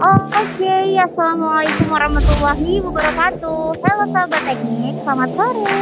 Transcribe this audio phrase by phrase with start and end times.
[0.00, 3.84] Oh, Oke, Assalamualaikum warahmatullahi wabarakatuh.
[3.84, 5.76] Halo sahabat teknik, selamat sore.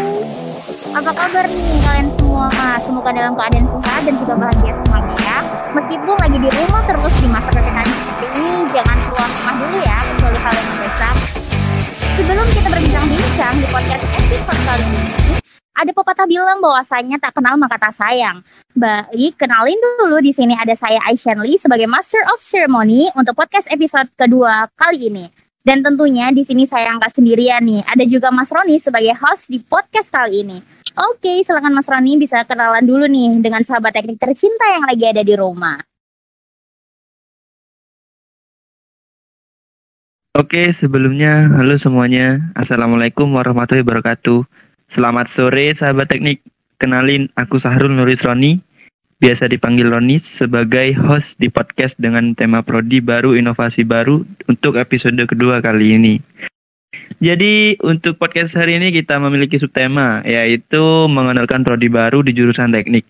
[0.91, 2.51] Apa kabar nih kalian semua?
[2.83, 5.39] Semoga dalam keadaan sehat dan juga bahagia semuanya ya.
[5.71, 9.99] Meskipun lagi di rumah terus di masa ppkm seperti ini, jangan keluar rumah dulu ya,
[10.11, 11.17] kecuali kalian mendesak.
[12.19, 15.07] Sebelum kita berbincang-bincang di podcast episode kali ini,
[15.79, 18.43] ada pepatah bilang bahwasanya tak kenal maka tak sayang.
[18.75, 23.71] Baik, kenalin dulu di sini ada saya Aishan Lee sebagai Master of Ceremony untuk podcast
[23.71, 25.31] episode kedua kali ini.
[25.63, 27.87] Dan tentunya di sini saya angkat sendirian nih.
[27.87, 30.59] Ada juga Mas Roni sebagai host di podcast kali ini.
[30.99, 35.23] Oke, silakan Mas Roni bisa kenalan dulu nih dengan sahabat teknik tercinta yang lagi ada
[35.23, 35.79] di rumah.
[40.39, 42.55] Oke, sebelumnya halo semuanya.
[42.55, 44.68] Assalamualaikum warahmatullahi wabarakatuh.
[44.89, 46.41] Selamat sore sahabat teknik.
[46.81, 48.57] Kenalin, aku Sahrul Nuris Roni,
[49.21, 55.21] biasa dipanggil Roni sebagai host di podcast dengan tema prodi baru inovasi baru untuk episode
[55.29, 56.15] kedua kali ini.
[57.21, 63.05] Jadi untuk podcast hari ini kita memiliki subtema yaitu mengenalkan prodi baru di jurusan teknik.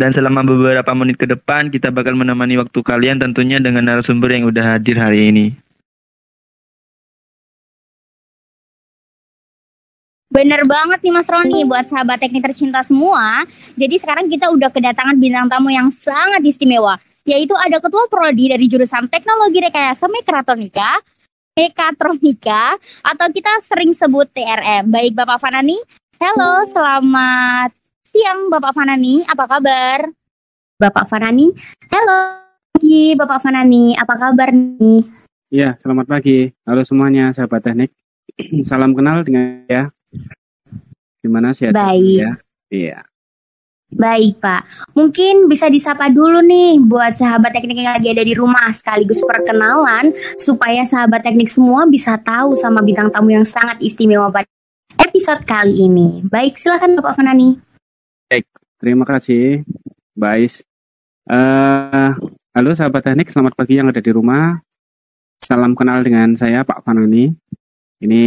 [0.00, 4.48] Dan selama beberapa menit ke depan kita bakal menemani waktu kalian tentunya dengan narasumber yang
[4.48, 5.52] udah hadir hari ini.
[10.34, 13.46] Bener banget nih Mas Roni buat sahabat teknik tercinta semua.
[13.78, 16.98] Jadi sekarang kita udah kedatangan bintang tamu yang sangat istimewa.
[17.22, 20.98] Yaitu ada ketua prodi dari jurusan teknologi rekayasa mekatronika,
[21.54, 22.74] mekatronika,
[23.06, 24.90] atau kita sering sebut TRM.
[24.90, 25.78] Baik Bapak Fanani,
[26.18, 27.70] halo selamat
[28.02, 30.10] siang Bapak Fanani, apa kabar?
[30.82, 31.54] Bapak Fanani,
[31.94, 32.42] halo
[32.74, 34.98] pagi Bapak Fanani, apa kabar nih?
[35.54, 36.50] Iya, selamat pagi.
[36.66, 37.94] Halo semuanya, sahabat teknik.
[38.66, 39.93] Salam kenal dengan ya.
[41.24, 42.20] Gimana sehat Baik.
[42.20, 42.32] ya?
[42.68, 42.98] Iya.
[43.94, 48.74] Baik Pak, mungkin bisa disapa dulu nih buat sahabat teknik yang lagi ada di rumah
[48.74, 54.50] sekaligus perkenalan supaya sahabat teknik semua bisa tahu sama bintang tamu yang sangat istimewa pada
[54.98, 56.26] episode kali ini.
[56.26, 57.54] Baik, silakan Bapak Fanani.
[58.82, 59.62] Terima kasih,
[60.12, 60.66] Bais.
[61.30, 62.10] Eh,
[62.52, 64.58] halo sahabat teknik, selamat pagi yang ada di rumah.
[65.38, 67.30] Salam kenal dengan saya Pak Fanani.
[68.02, 68.22] Ini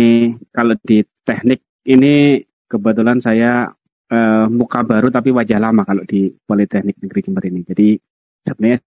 [0.56, 3.71] kalau di teknik ini kebetulan saya
[4.11, 7.61] eh, muka baru tapi wajah lama kalau di Politeknik Negeri Jember ini.
[7.63, 7.95] Jadi
[8.43, 8.79] sebenarnya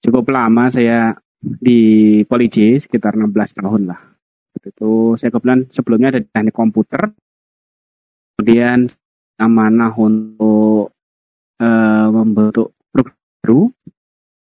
[0.00, 1.80] cukup lama saya di
[2.24, 4.00] Poli J sekitar 16 tahun lah.
[4.56, 7.12] Itu saya kebetulan sebelumnya ada di teknik komputer.
[8.36, 8.88] Kemudian
[9.36, 10.96] amanah untuk
[11.60, 13.62] eh, membentuk program baru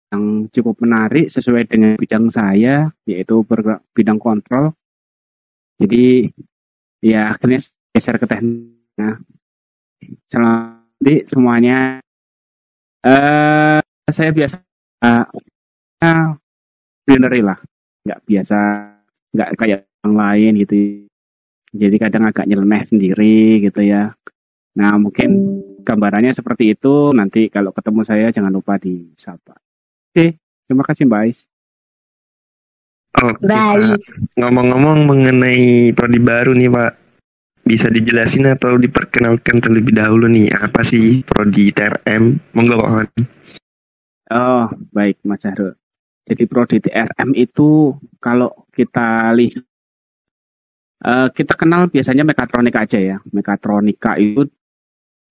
[0.07, 3.44] yang cukup menarik sesuai dengan bidang saya yaitu
[3.91, 4.72] bidang kontrol.
[5.78, 6.31] Jadi
[7.02, 7.62] ya akhirnya
[7.94, 8.78] geser ke teknik.
[10.30, 12.02] Selamat nanti semuanya.
[13.06, 14.58] eh saya biasa
[15.06, 15.24] uh,
[17.46, 17.59] lah,
[18.03, 18.58] nggak biasa,
[19.31, 20.75] nggak kayak yang lain gitu.
[21.78, 24.12] Jadi kadang agak nyeleneh sendiri gitu ya.
[24.75, 27.14] Nah mungkin gambarannya seperti itu.
[27.14, 29.56] Nanti kalau ketemu saya jangan lupa disapa.
[30.12, 31.40] Oke, terima kasih Mbak Ais.
[33.17, 33.97] Oke, Baik.
[34.38, 36.91] Ngomong-ngomong mengenai prodi baru nih Pak,
[37.66, 42.38] bisa dijelasin atau diperkenalkan terlebih dahulu nih apa sih prodi TRM?
[42.53, 43.09] Monggo Pak.
[44.38, 45.73] Oh, baik Mas Zahrul.
[46.29, 49.66] Jadi prodi TRM itu kalau kita lihat
[51.01, 53.17] eh, kita kenal biasanya mekatronika aja ya.
[53.34, 54.45] Mekatronika itu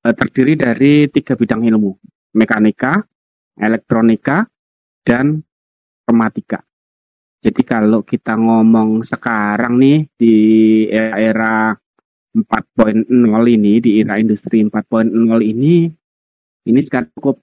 [0.02, 1.94] eh, terdiri dari tiga bidang ilmu.
[2.34, 2.98] Mekanika,
[3.62, 4.42] elektronika,
[5.06, 5.38] dan
[6.02, 6.66] informatika.
[7.44, 10.34] Jadi kalau kita ngomong sekarang nih di
[10.92, 11.76] era
[12.36, 13.08] 4.0
[13.48, 15.08] ini, di era industri 4.0
[15.40, 15.88] ini,
[16.66, 17.36] ini sekarang cukup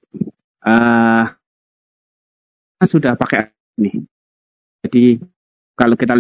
[0.63, 1.25] eh
[2.83, 3.47] sudah pakai
[3.79, 4.03] ini.
[4.83, 5.17] Jadi
[5.73, 6.13] kalau kita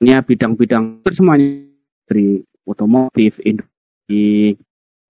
[0.00, 1.66] lihat bidang-bidang semuanya
[2.06, 4.54] dari otomotif, industri,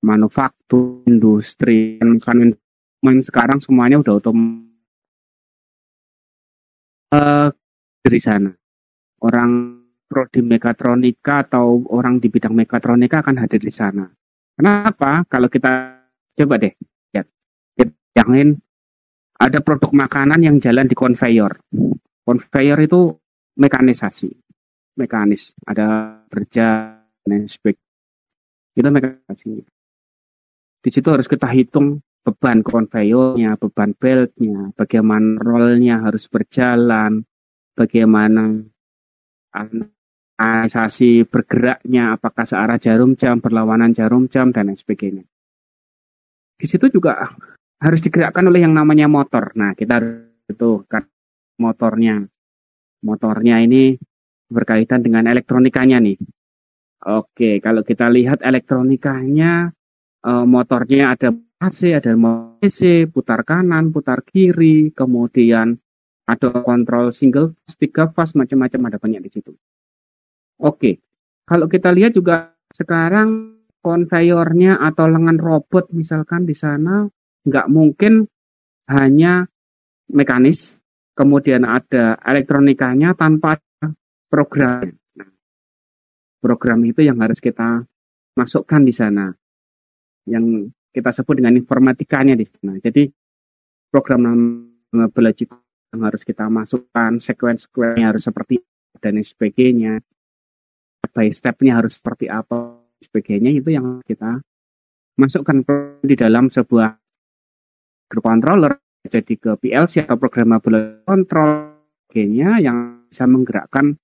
[0.00, 2.56] manufaktur, industri, makanan
[3.22, 4.66] sekarang semuanya udah otom
[7.12, 7.48] eh,
[8.06, 8.50] dari sana.
[9.26, 14.06] Orang prodi mekatronika atau orang di bidang mekatronika akan hadir di sana.
[14.54, 15.26] Kenapa?
[15.26, 15.98] Kalau kita
[16.38, 16.72] coba deh
[17.10, 17.26] lihat,
[18.14, 18.50] yang lain
[19.36, 21.58] ada produk makanan yang jalan di conveyor.
[22.22, 23.12] Conveyor itu
[23.58, 24.30] mekanisasi,
[24.96, 27.44] mekanis, ada kerja dan.
[28.76, 29.52] Itu mekanisasi.
[30.80, 37.22] Di situ harus kita hitung beban conveyornya, beban beltnya, bagaimana rollnya harus berjalan,
[37.76, 38.56] bagaimana
[39.52, 45.24] organisasi bergeraknya, apakah searah jarum jam, berlawanan jarum jam, dan lain sebagainya.
[46.56, 47.36] Di situ juga
[47.76, 49.52] harus digerakkan oleh yang namanya motor.
[49.52, 51.04] Nah, kita harus itu kan
[51.60, 52.24] motornya.
[53.06, 53.94] motornya ini
[54.50, 56.18] berkaitan dengan elektronikanya nih.
[57.06, 59.70] Oke, kalau kita lihat elektronikanya,
[60.26, 61.30] eh, motornya ada
[61.62, 62.18] AC, ada
[62.58, 65.78] AC, putar kanan, putar kiri, kemudian
[66.26, 69.54] ada kontrol single, tiga fast, macam-macam ada banyak di situ.
[70.58, 70.98] Oke,
[71.46, 77.06] kalau kita lihat juga sekarang konveyornya atau lengan robot misalkan di sana
[77.46, 78.26] nggak mungkin
[78.90, 79.46] hanya
[80.10, 80.74] mekanis,
[81.14, 83.62] kemudian ada elektronikanya tanpa
[84.26, 84.90] program.
[85.14, 85.30] Nah,
[86.42, 87.86] program itu yang harus kita
[88.34, 89.30] masukkan di sana,
[90.26, 92.82] yang kita sebut dengan informatikanya di sana.
[92.82, 93.06] Jadi
[93.90, 94.26] program
[95.14, 98.62] belajar yang harus kita masukkan, sequence-sequence harus seperti
[98.98, 100.00] dan sebagainya,
[101.12, 104.40] by stepnya harus seperti apa, sebagainya itu yang kita
[105.16, 105.64] masukkan
[106.04, 106.96] di dalam sebuah
[108.20, 113.94] controller jadi ke PLC atau programmable control sebagainya yang bisa menggerakkan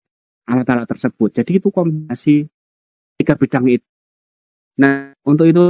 [0.47, 1.43] alat-alat tersebut.
[1.43, 2.47] Jadi itu kombinasi
[3.19, 3.89] tiga bidang itu.
[4.79, 5.65] Nah, untuk itu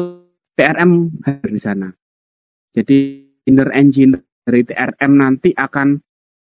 [0.55, 1.89] TRM hadir di sana.
[2.73, 2.99] Jadi
[3.49, 5.99] inner engine dari TRM nanti akan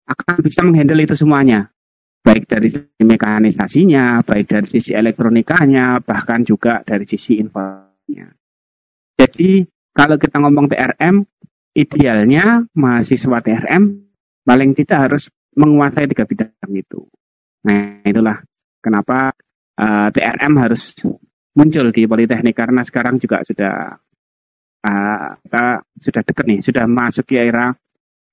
[0.08, 1.68] akan bisa menghandle itu semuanya.
[2.22, 8.30] Baik dari sisi mekanisasinya, baik dari sisi elektronikanya, bahkan juga dari sisi informasinya.
[9.18, 11.26] Jadi kalau kita ngomong TRM,
[11.74, 13.84] idealnya mahasiswa TRM
[14.46, 15.24] paling tidak harus
[15.58, 17.02] menguasai tiga bidang itu.
[17.66, 18.38] Nah itulah
[18.80, 19.34] kenapa
[19.82, 20.94] uh, eh, TRM harus
[21.58, 23.98] muncul di Politeknik karena sekarang juga sudah
[24.88, 25.66] uh, kita
[26.00, 27.74] sudah dekat nih, sudah masuk di era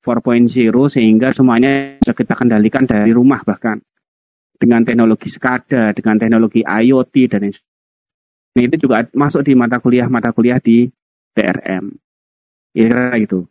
[0.08, 0.48] 4.0
[0.88, 3.76] sehingga semuanya bisa kita kendalikan dari rumah bahkan
[4.56, 7.52] dengan teknologi SCADA, dengan teknologi IoT dan
[8.56, 10.88] ini itu juga masuk di mata kuliah mata kuliah di
[11.36, 11.92] TRM.
[12.72, 13.44] Kira itu.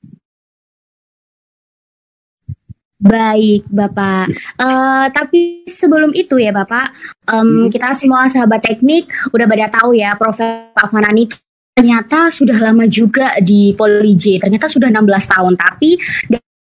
[2.98, 4.34] Baik, Bapak.
[4.58, 6.90] Uh, tapi sebelum itu ya, Bapak,
[7.30, 7.70] um, hmm.
[7.70, 11.30] kita semua sahabat teknik udah pada tahu ya, Profesor Pak Fanani
[11.78, 14.42] ternyata sudah lama juga di Poli J.
[14.42, 16.02] Ternyata sudah 16 tahun, tapi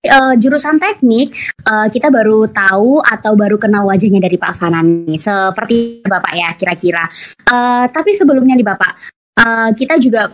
[0.06, 1.34] uh, jurusan teknik
[1.66, 5.14] uh, kita baru tahu atau baru kenal wajahnya dari Pak Fanani.
[5.14, 7.06] Seperti Bapak ya, kira-kira.
[7.46, 8.92] Uh, tapi sebelumnya nih Bapak,
[9.38, 10.30] uh, kita juga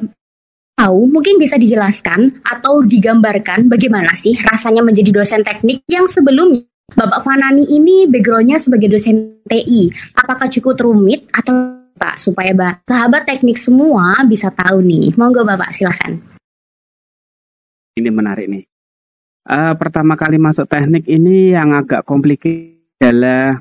[0.79, 7.21] tahu, mungkin bisa dijelaskan atau digambarkan bagaimana sih rasanya menjadi dosen teknik yang sebelumnya Bapak
[7.21, 9.93] Fanani ini backgroundnya sebagai dosen TI.
[10.17, 15.13] Apakah cukup rumit atau Pak supaya Bapak sahabat teknik semua bisa tahu nih.
[15.19, 16.17] Monggo Bapak silahkan.
[17.99, 18.78] Ini menarik nih.
[19.49, 22.53] Uh, pertama kali masuk teknik ini yang agak komplika
[23.01, 23.57] adalah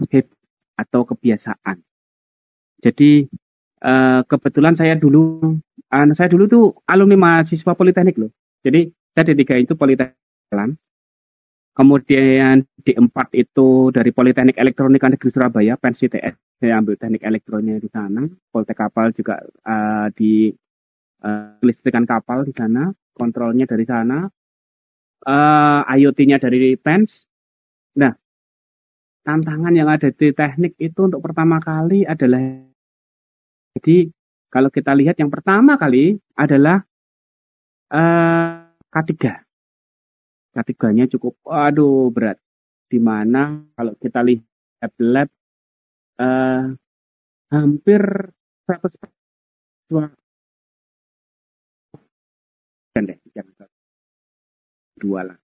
[0.75, 1.79] atau kebiasaan.
[2.83, 3.23] Jadi
[3.87, 5.55] uh, kebetulan saya dulu
[5.87, 8.35] uh, saya dulu tuh alumni mahasiswa politeknik loh.
[8.67, 10.75] Jadi saya di tiga itu politeknik.
[11.77, 16.57] Kemudian di empat itu dari Politeknik Elektronika Negeri Surabaya, pensi TS.
[16.57, 18.25] Saya ambil teknik elektroniknya di sana.
[18.25, 20.49] Politek Kapal juga uh, di
[21.21, 22.89] uh, listrikan kapal di sana.
[23.13, 24.25] Kontrolnya dari sana.
[25.25, 27.25] Uh, IoT-nya dari PENS.
[27.97, 28.13] Nah,
[29.25, 32.39] tantangan yang ada di teknik itu untuk pertama kali adalah
[33.77, 34.09] jadi
[34.49, 36.81] kalau kita lihat yang pertama kali adalah
[37.93, 39.13] uh, K3.
[40.57, 42.41] K3-nya cukup aduh berat.
[42.89, 45.29] Di mana kalau kita lihat lab
[46.17, 46.73] uh,
[47.53, 48.01] hampir
[48.65, 48.97] 100
[49.87, 50.11] dan
[54.97, 55.37] dua lah.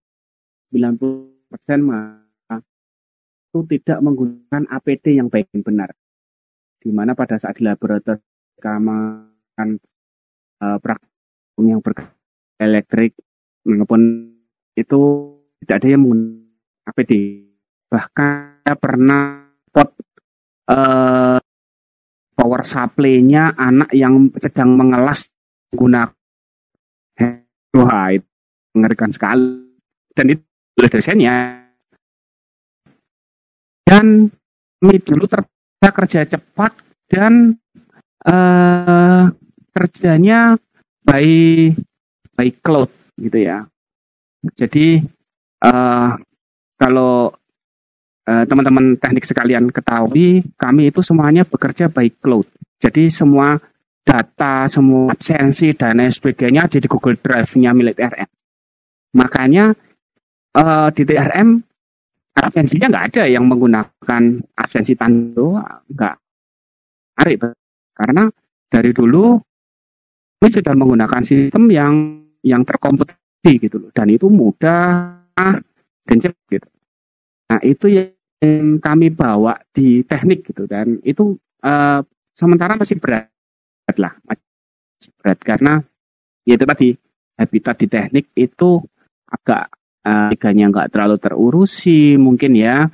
[0.74, 1.80] 90 persen
[3.54, 5.90] itu tidak menggunakan APD yang baik dan benar.
[6.82, 8.18] Di mana pada saat di laboratorium
[8.58, 9.70] keamanan
[10.58, 12.18] uh, praktikum yang berkaitan
[12.58, 13.14] elektrik
[13.68, 14.34] maupun
[14.74, 15.00] itu
[15.64, 17.14] tidak ada yang menggunakan APD
[17.88, 19.94] bahkan saya pernah pot
[20.72, 21.38] uh,
[22.34, 25.30] power supply-nya anak yang sedang mengelas
[25.72, 26.18] menggunakan
[27.78, 28.33] wah itu
[28.74, 29.70] mengerikan sekali
[30.14, 30.44] dan itu
[30.82, 31.38] oleh dosennya
[33.86, 34.26] dan
[34.84, 36.72] ini dulu terasa kerja cepat
[37.08, 37.54] dan
[38.26, 39.30] uh,
[39.70, 40.58] kerjanya
[41.06, 41.28] by
[42.34, 42.90] by cloud
[43.22, 43.64] gitu ya.
[44.58, 45.00] Jadi
[45.64, 46.10] uh,
[46.76, 47.32] kalau
[48.28, 52.50] uh, teman-teman teknik sekalian ketahui, kami itu semuanya bekerja by cloud.
[52.82, 53.56] Jadi semua
[54.04, 58.30] data, semua absensi dan lain sebagainya ada di Google Drive-nya milik TRM.
[59.14, 59.74] Makanya
[60.58, 61.62] uh, di TRM
[62.34, 64.24] absensinya nggak ada yang menggunakan
[64.58, 66.16] absensi tando, nggak.
[67.14, 67.46] Arif,
[67.94, 68.26] karena
[68.74, 69.38] dari dulu
[70.42, 71.94] ini sudah menggunakan sistem yang
[72.42, 75.22] yang terkompetisi gitu loh dan itu mudah
[76.04, 76.70] dan cepat gitu.
[77.54, 82.04] Nah itu yang kami bawa di teknik gitu dan itu uh,
[82.36, 83.30] sementara masih berat
[83.96, 85.74] lah masih berat karena
[86.44, 86.90] ya itu tadi
[87.40, 88.84] habitat di teknik itu
[89.34, 89.74] agak
[90.06, 92.86] uh, nggak terlalu terurusi mungkin ya.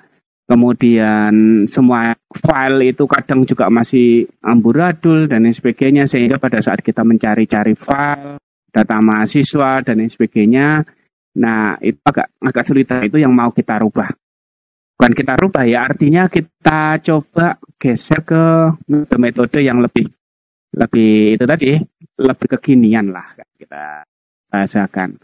[0.50, 7.06] Kemudian semua file itu kadang juga masih amburadul dan lain sebagainya sehingga pada saat kita
[7.06, 8.42] mencari-cari file
[8.74, 10.82] data mahasiswa dan lain sebagainya
[11.38, 12.90] nah itu agak agak sulit.
[12.90, 14.10] Itu yang mau kita rubah.
[14.98, 18.44] Bukan kita rubah ya artinya kita coba geser ke
[19.22, 20.10] metode yang lebih
[20.76, 21.78] lebih itu tadi
[22.20, 24.06] lebih kekinian lah kita
[24.50, 25.18] bahasakan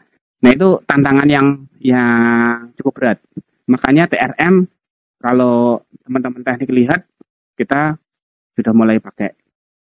[0.46, 1.48] nah itu tantangan yang
[1.82, 3.18] yang cukup berat
[3.66, 4.70] makanya TRM
[5.26, 7.02] kalau teman-teman teknik lihat,
[7.58, 7.98] kita
[8.54, 9.34] sudah mulai pakai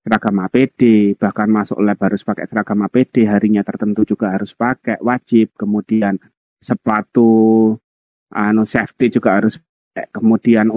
[0.06, 5.58] seragam APD, bahkan masuk lab harus pakai seragam APD, harinya tertentu juga harus pakai, wajib.
[5.58, 6.22] Kemudian
[6.62, 7.74] sepatu
[8.30, 10.14] anu safety juga harus pakai.
[10.14, 10.70] Kemudian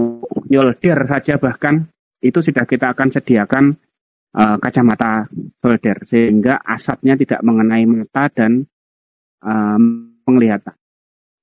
[0.49, 1.85] nyolder saja bahkan
[2.25, 3.65] itu sudah kita akan sediakan
[4.33, 5.29] uh, kacamata
[5.61, 8.65] solder sehingga asapnya tidak mengenai mata dan
[9.45, 10.75] um, penglihatan.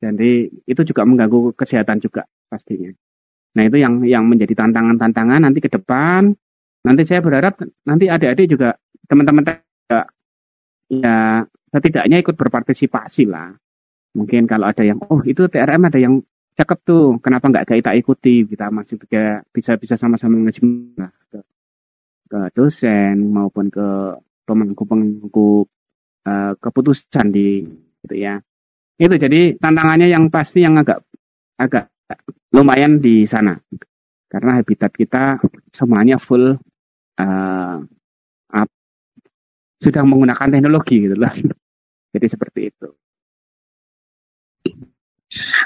[0.02, 2.90] Jadi itu juga mengganggu kesehatan juga pastinya.
[3.54, 6.34] Nah itu yang yang menjadi tantangan-tantangan nanti ke depan.
[6.82, 8.74] Nanti saya berharap nanti adik-adik juga
[9.06, 10.00] teman-teman juga
[10.90, 13.54] ya setidaknya ikut berpartisipasi lah.
[14.18, 16.20] Mungkin kalau ada yang oh itu TRM ada yang
[16.58, 18.44] cakep tuh, kenapa nggak kita ikuti?
[18.44, 20.66] Kita masih bisa bisa bisa sama-sama ngasih
[21.32, 21.40] ke,
[22.28, 23.88] ke dosen maupun ke
[24.44, 25.70] pemangku-pemangku
[26.28, 27.64] uh, keputusan di
[28.06, 28.40] gitu ya.
[28.98, 31.02] Itu jadi tantangannya yang pasti yang agak
[31.58, 31.90] agak
[32.52, 33.56] lumayan di sana
[34.32, 35.40] karena habitat kita
[35.76, 36.56] semuanya full
[37.20, 37.78] uh,
[38.56, 38.70] up,
[39.84, 41.34] sudah menggunakan teknologi gitu loh.
[42.16, 42.88] Jadi seperti itu.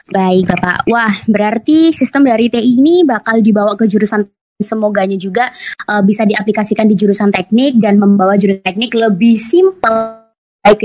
[0.10, 0.86] Baik Bapak.
[0.90, 4.26] Wah, berarti sistem dari TI ini bakal dibawa ke jurusan
[4.62, 5.52] semoganya juga
[5.90, 10.26] uh, bisa diaplikasikan di jurusan teknik dan membawa jurusan teknik lebih simpel
[10.64, 10.80] baik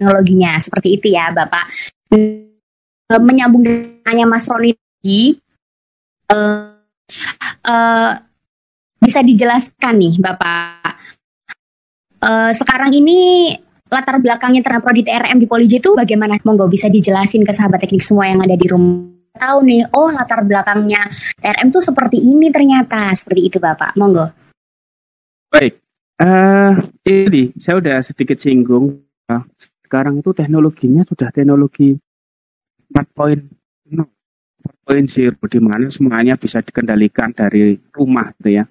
[0.00, 0.56] teknologinya.
[0.56, 1.68] Seperti itu ya, Bapak.
[2.08, 4.72] Uh, menyambung dengannya Mas Roni
[6.32, 6.72] uh,
[7.68, 8.12] uh,
[8.96, 10.96] bisa dijelaskan nih Bapak.
[12.24, 13.52] Uh, sekarang ini
[13.92, 16.40] latar belakangnya terhadap prodi TRM di Poliji itu bagaimana?
[16.40, 19.12] Monggo bisa dijelasin ke sahabat teknik semua yang ada di rumah.
[19.30, 21.06] Tahu nih, oh latar belakangnya
[21.38, 23.96] TRM tuh seperti ini ternyata, seperti itu Bapak.
[23.96, 24.26] Monggo.
[25.50, 25.82] Baik,
[26.22, 26.78] uh,
[27.08, 29.00] ini saya udah sedikit singgung.
[29.90, 31.98] Sekarang itu teknologinya sudah teknologi
[32.94, 34.06] 4.0
[34.86, 38.64] poin zero di mana semuanya bisa dikendalikan dari rumah gitu ya.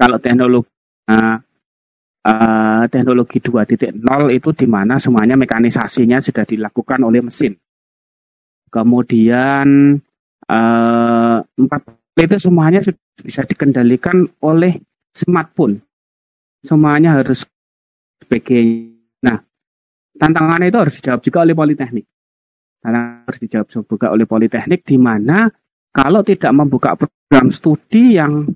[0.00, 0.72] Kalau teknologi
[1.12, 1.36] uh,
[2.24, 4.00] uh, teknologi 2.0
[4.32, 7.52] itu di mana semuanya mekanisasinya sudah dilakukan oleh mesin.
[8.72, 9.92] Kemudian
[10.48, 11.80] uh, empat
[12.16, 12.80] itu semuanya
[13.20, 14.80] bisa dikendalikan oleh
[15.12, 15.84] smartphone.
[16.64, 17.44] Semuanya harus
[18.24, 18.95] sebagainya.
[20.16, 22.06] Tantangannya itu harus dijawab juga oleh politeknik.
[22.86, 25.50] Karena harus dijawab juga oleh Politeknik di mana
[25.90, 28.46] kalau tidak membuka program studi yang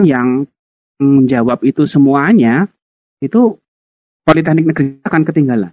[0.00, 0.48] yang
[0.96, 2.64] menjawab itu semuanya
[3.20, 3.60] itu
[4.24, 5.72] Politeknik negeri akan ketinggalan.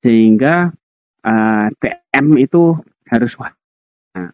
[0.00, 0.70] Sehingga
[1.26, 2.72] uh, eh, TM itu
[3.10, 3.36] harus
[4.16, 4.30] nah,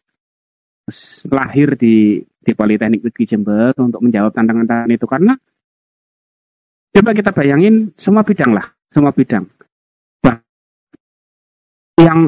[1.27, 5.07] lahir di di Politeknik Negeri Jember untuk menjawab tantangan-tantangan itu.
[5.11, 5.35] Karena
[6.95, 9.49] coba kita bayangin semua bidang lah semua bidang.
[11.99, 12.21] Yang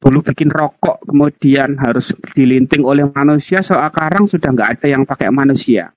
[0.00, 5.92] dulu bikin rokok kemudian harus dilinting oleh manusia sekarang sudah nggak ada yang pakai manusia.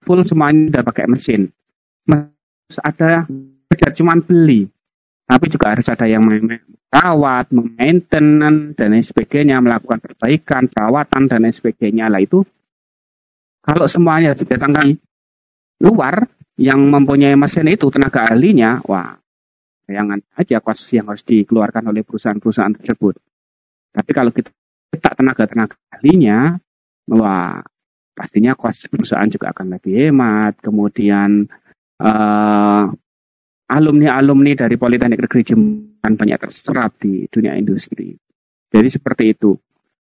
[0.00, 1.52] Full semuanya udah pakai mesin.
[2.08, 3.28] Mas ada
[3.70, 4.66] tidak cuma beli
[5.30, 8.42] tapi juga harus ada yang merawat, memainten
[8.74, 12.10] dan lain sebagainya, melakukan perbaikan, perawatan dan lain sebagainya.
[12.10, 12.42] Lah itu
[13.62, 14.98] kalau semuanya didatangkan
[15.86, 16.26] luar
[16.58, 19.14] yang mempunyai mesin itu tenaga ahlinya, wah
[19.90, 23.18] bayangan aja kos yang harus dikeluarkan oleh perusahaan-perusahaan tersebut.
[23.90, 24.54] Tapi kalau kita
[24.94, 26.54] letak tenaga-tenaga ahlinya,
[27.10, 27.58] wah
[28.14, 30.62] pastinya kos perusahaan juga akan lebih hemat.
[30.62, 31.50] Kemudian
[31.98, 32.84] uh,
[33.66, 38.14] alumni-alumni dari Politeknik Negeri Jember banyak terserap di dunia industri.
[38.70, 39.58] Jadi seperti itu.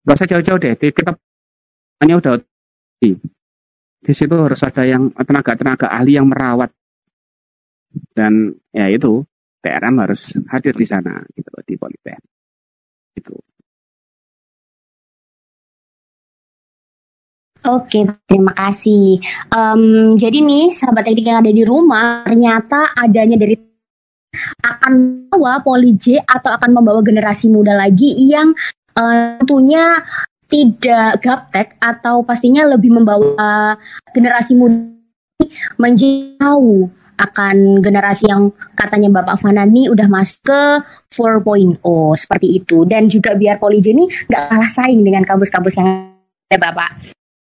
[0.06, 1.14] Gak usah jauh-jauh deh, kita
[2.02, 2.42] hanya udah
[4.02, 6.74] di situ harus ada yang tenaga-tenaga ahli yang merawat
[8.18, 9.26] dan ya itu
[9.62, 12.34] PRM harus hadir di sana gitu di Politeknik.
[13.13, 13.38] Itu.
[17.62, 19.22] Oke, terima kasih.
[19.53, 23.53] Um, jadi nih, sahabat teknik yang ada di rumah, ternyata adanya dari
[24.65, 24.94] akan
[25.30, 25.94] membawa Poli
[26.25, 28.56] atau akan membawa generasi muda lagi yang
[28.98, 30.01] uh, tentunya
[30.50, 33.77] tidak gaptek atau pastinya lebih membawa
[34.12, 34.89] generasi muda
[35.80, 40.62] menjauh akan generasi yang katanya Bapak Fanani udah masuk ke
[41.13, 41.78] 4.0
[42.18, 42.84] seperti itu.
[42.90, 45.88] Dan juga biar Polygen ini nggak kalah saing dengan kampus-kampus yang
[46.50, 46.92] ada Bapak.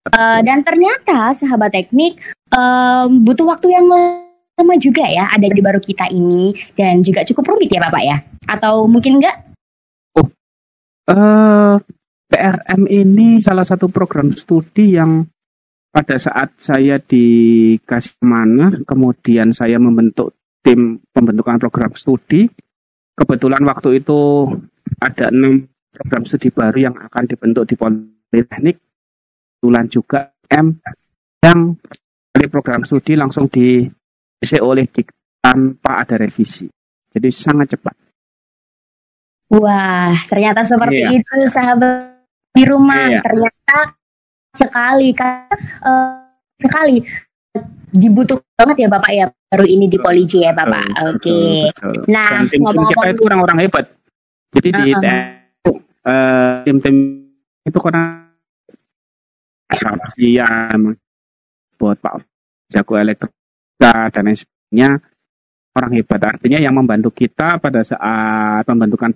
[0.09, 2.17] Uh, dan ternyata sahabat teknik
[2.49, 6.51] um, butuh waktu yang lama juga ya ada di baru kita ini.
[6.75, 8.17] Dan juga cukup rumit ya Bapak ya?
[8.51, 9.37] Atau mungkin enggak?
[10.19, 10.27] Oh,
[11.13, 11.79] uh,
[12.29, 15.25] PRM ini salah satu program studi yang
[15.89, 22.45] pada saat saya dikasih mana, kemudian saya membentuk tim pembentukan program studi.
[23.17, 24.47] Kebetulan waktu itu
[25.01, 28.77] ada enam program studi baru yang akan dibentuk di Politeknik.
[29.59, 30.79] Kebetulan juga M
[31.43, 31.75] yang
[32.31, 36.69] dari program studi langsung diisi oleh Dik tanpa ada revisi.
[37.09, 37.95] Jadi sangat cepat.
[39.49, 41.17] Wah, ternyata seperti iya.
[41.17, 42.21] itu sahabat
[42.53, 43.09] di rumah.
[43.09, 43.19] Iya.
[43.25, 43.98] Ternyata
[44.53, 45.45] sekali kan
[45.85, 46.25] uh,
[46.57, 47.01] sekali
[47.89, 50.85] dibutuhkan banget ya Bapak ya baru ini di Polisi ya Bapak.
[51.09, 51.69] Oke.
[51.73, 52.05] Okay.
[52.05, 53.85] Nah, ngomong-ngomong kita itu orang-orang hebat.
[54.53, 55.77] Jadi uh -uh.
[56.05, 56.95] uh, tim-tim
[57.65, 58.29] itu karena
[60.17, 60.97] yang
[61.77, 62.25] buat Pak
[62.69, 64.89] jago elektronika dan lain sebagainya
[65.77, 69.13] orang hebat artinya yang membantu kita pada saat pembentukan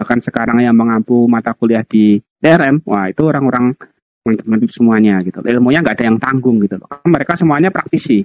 [0.00, 3.76] bahkan sekarang yang mengampu mata kuliah di DRM wah itu orang-orang
[4.22, 5.42] teman-teman semuanya gitu.
[5.42, 6.88] Ilmunya nggak ada yang tanggung gitu loh.
[7.02, 8.22] Mereka semuanya praktisi.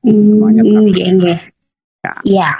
[0.00, 1.32] Hmm, semuanya praktisi.
[2.02, 2.14] Ya.
[2.24, 2.50] Iya.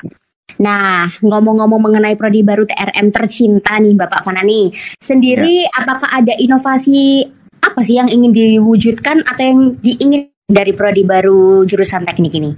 [0.60, 4.68] Nah, ngomong-ngomong mengenai prodi baru TRM tercinta nih Bapak Fanani,
[5.00, 5.80] sendiri ya.
[5.80, 7.24] apakah ada inovasi
[7.62, 12.52] apa sih yang ingin diwujudkan atau yang diingin dari prodi baru jurusan teknik ini?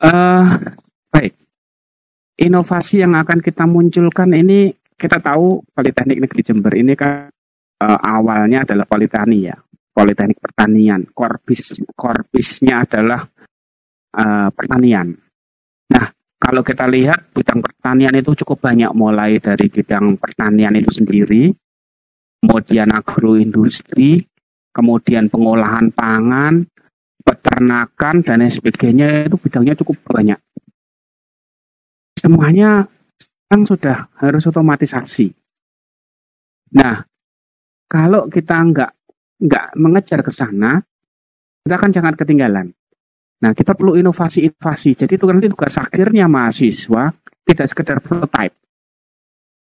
[0.00, 0.56] Uh,
[1.12, 1.36] baik.
[2.40, 7.28] Inovasi yang akan kita munculkan ini kita tahu Politeknik Negeri Jember ini kan
[7.82, 9.56] uh, awalnya adalah politani ya,
[9.92, 11.04] politeknik pertanian.
[11.10, 13.24] Korbis korbisnya adalah
[14.16, 15.12] uh, pertanian.
[15.92, 21.52] Nah, kalau kita lihat bidang pertanian itu cukup banyak mulai dari bidang pertanian itu sendiri,
[22.42, 24.20] kemudian agroindustri,
[24.70, 26.68] kemudian pengolahan pangan,
[27.24, 30.38] peternakan dan lain sebagainya itu bidangnya cukup banyak.
[32.16, 32.86] Semuanya
[33.18, 35.30] sekarang sudah harus otomatisasi.
[36.74, 37.02] Nah,
[37.86, 38.90] kalau kita nggak
[39.42, 40.78] nggak mengejar ke sana,
[41.62, 42.66] kita akan jangan ketinggalan.
[43.36, 44.96] Nah, kita perlu inovasi-inovasi.
[44.96, 47.12] Jadi itu nanti tugas akhirnya mahasiswa
[47.44, 48.56] tidak sekedar prototype.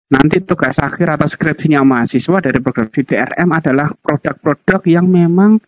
[0.08, 5.60] Nanti tugas akhir atau skripsinya mahasiswa dari program DRM adalah produk-produk yang memang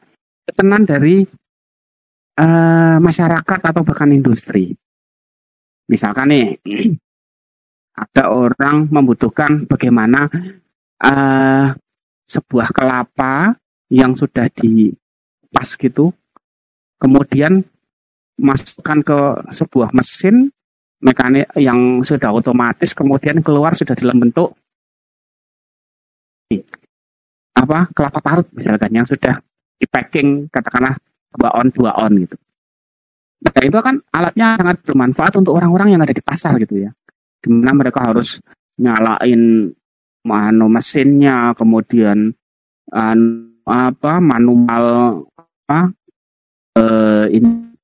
[0.48, 1.28] pesanan dari
[2.40, 4.72] uh, masyarakat atau bahkan industri.
[5.92, 6.56] Misalkan nih,
[8.08, 10.32] ada orang membutuhkan bagaimana
[11.04, 11.68] uh,
[12.30, 13.58] sebuah kelapa
[13.90, 16.14] yang sudah dipas gitu,
[17.02, 17.66] kemudian
[18.38, 20.54] masukkan ke sebuah mesin
[21.02, 24.54] mekanik yang sudah otomatis, kemudian keluar sudah dalam bentuk
[27.60, 29.38] apa kelapa parut misalkan yang sudah
[29.76, 30.96] di packing katakanlah
[31.36, 32.36] dua on dua on gitu.
[33.40, 36.92] Nah, itu kan alatnya sangat bermanfaat untuk orang-orang yang ada di pasar gitu ya.
[37.40, 38.44] Di mana mereka harus
[38.76, 39.72] nyalain
[40.24, 42.34] manu mesinnya, kemudian
[42.92, 43.16] uh,
[43.70, 44.86] apa manual
[45.38, 45.94] apa
[46.80, 47.76] uh, ini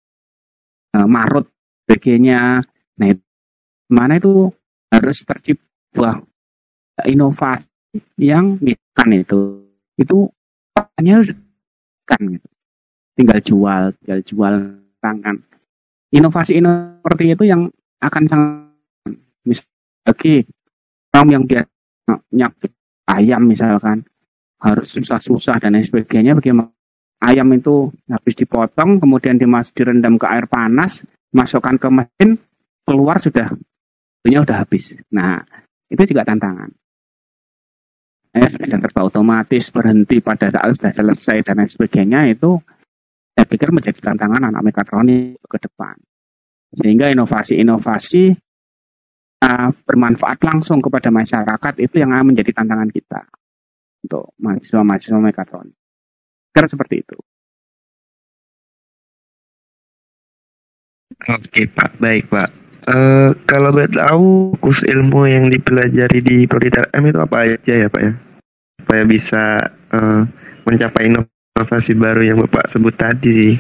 [0.98, 1.46] uh, marut
[1.86, 2.64] sebagainya.
[2.96, 3.24] Nah, itu,
[3.92, 4.50] mana itu
[4.90, 6.24] harus tercipta
[7.04, 7.68] inovasi
[8.16, 8.56] yang
[8.96, 9.68] kan itu
[10.00, 10.28] itu
[10.96, 11.24] hanya
[12.08, 12.48] kan gitu.
[13.16, 14.54] tinggal jual tinggal jual
[15.04, 15.36] tangan
[16.12, 17.68] inovasi inovasi itu yang
[18.00, 20.44] akan sangat misalnya
[21.16, 21.64] orang yang dia
[22.34, 22.72] nyakit
[23.10, 24.04] ayam misalkan
[24.62, 26.72] harus susah-susah dan lain sebagainya bagaimana?
[27.24, 31.02] Ayam itu habis dipotong kemudian dimas direndam ke air panas
[31.32, 32.38] masukkan ke mesin
[32.84, 33.50] keluar sudah
[34.22, 34.94] punya udah habis.
[35.16, 35.42] Nah
[35.90, 36.70] itu juga tantangan.
[38.36, 42.60] Eh, sudah serba otomatis berhenti pada saat sudah selesai dan lain sebagainya itu
[43.32, 45.96] saya pikir menjadi tantangan anak mekatronik ke depan.
[46.76, 48.36] Sehingga inovasi-inovasi
[49.46, 53.22] uh, bermanfaat langsung kepada masyarakat itu yang menjadi tantangan kita
[54.06, 55.70] untuk mahasiswa-mahasiswa mekatron.
[56.50, 57.18] Karena seperti itu.
[61.26, 62.50] Oke Pak, baik Pak.
[62.86, 67.90] Uh, kalau boleh tahu kurs ilmu yang dipelajari di Prodi M itu apa aja ya
[67.90, 68.14] Pak ya?
[68.78, 70.22] Supaya bisa uh,
[70.70, 73.56] mencapai inovasi baru yang Bapak sebut tadi sih.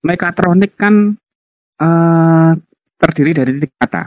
[0.00, 1.20] Mekatronik kan
[1.80, 2.52] uh,
[3.00, 4.04] terdiri dari tiga kata.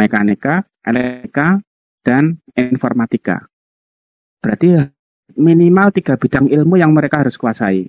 [0.00, 1.60] Mekanika, elektrika,
[2.00, 3.44] dan informatika.
[4.40, 4.80] Berarti
[5.36, 7.84] minimal tiga bidang ilmu yang mereka harus kuasai.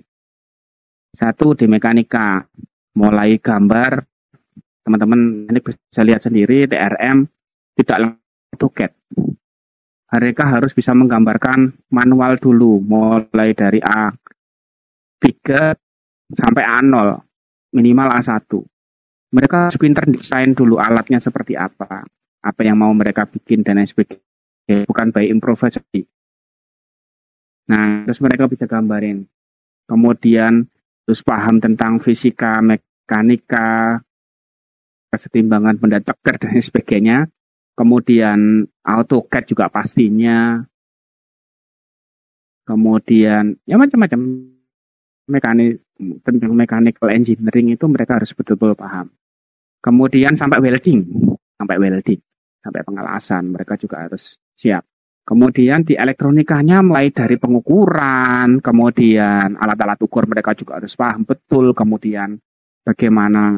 [1.12, 2.44] Satu di mekanika,
[2.96, 4.04] mulai gambar,
[4.84, 7.24] teman-teman ini bisa lihat sendiri DRM
[7.76, 8.16] tidak
[8.52, 8.92] AutoCAD.
[10.12, 15.28] Mereka harus bisa menggambarkan manual dulu, mulai dari A3
[16.36, 17.16] sampai A0,
[17.72, 18.71] minimal A1.
[19.32, 22.04] Mereka harus pinter desain dulu alatnya seperti apa,
[22.44, 24.84] apa yang mau mereka bikin dan lain sebagainya.
[24.84, 26.04] Bukan by improvisasi.
[27.72, 29.24] Nah, terus mereka bisa gambarin.
[29.88, 30.68] Kemudian
[31.08, 34.04] terus paham tentang fisika, mekanika,
[35.08, 37.28] kesetimbangan benda tegar dan sebagainya.
[37.72, 40.60] Kemudian AutoCAD juga pastinya.
[42.68, 44.20] Kemudian ya macam-macam
[45.26, 45.80] mekanik
[46.20, 49.08] tentang mechanical engineering itu mereka harus betul-betul paham.
[49.82, 51.02] Kemudian sampai welding,
[51.58, 52.20] sampai welding,
[52.62, 54.86] sampai pengelasan mereka juga harus siap.
[55.22, 62.38] Kemudian di elektronikanya mulai dari pengukuran, kemudian alat-alat ukur mereka juga harus paham betul, kemudian
[62.82, 63.54] bagaimana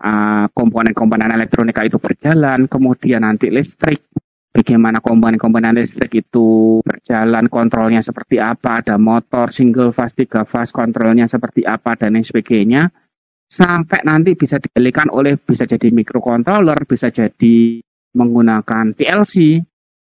[0.00, 4.12] uh, komponen-komponen elektronika itu berjalan, kemudian nanti listrik,
[4.52, 11.24] bagaimana komponen-komponen listrik itu berjalan, kontrolnya seperti apa, ada motor, single fast, tiga fast, kontrolnya
[11.24, 12.92] seperti apa, dan lain sebagainya,
[13.46, 17.78] sampai nanti bisa dikalikan oleh, bisa jadi microcontroller, bisa jadi
[18.16, 19.62] menggunakan PLC,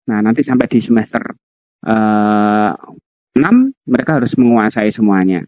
[0.09, 1.21] Nah, nanti sampai di semester
[1.85, 2.73] uh, eh,
[3.37, 5.45] 6 mereka harus menguasai semuanya.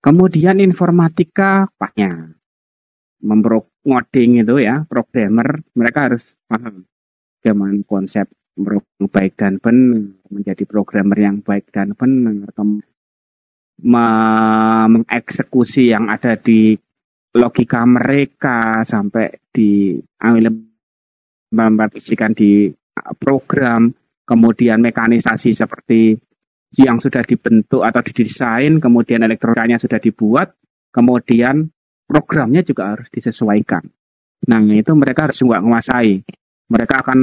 [0.00, 2.36] Kemudian informatika paknya.
[3.20, 6.84] Ngoding itu ya, programmer, mereka harus paham
[7.40, 8.28] bagaimana konsep
[9.08, 12.48] baik dan benar, menjadi programmer yang baik dan benar,
[13.82, 16.76] mengeksekusi yang ada di
[17.36, 20.50] logika mereka sampai di ambil
[21.50, 22.70] mempartisikan di
[23.18, 23.90] program,
[24.26, 26.18] kemudian mekanisasi seperti
[26.78, 30.54] yang sudah dibentuk atau didesain, kemudian elektronikanya sudah dibuat,
[30.94, 31.66] kemudian
[32.06, 33.82] programnya juga harus disesuaikan.
[34.46, 36.22] Nah, itu mereka harus juga menguasai.
[36.70, 37.18] Mereka akan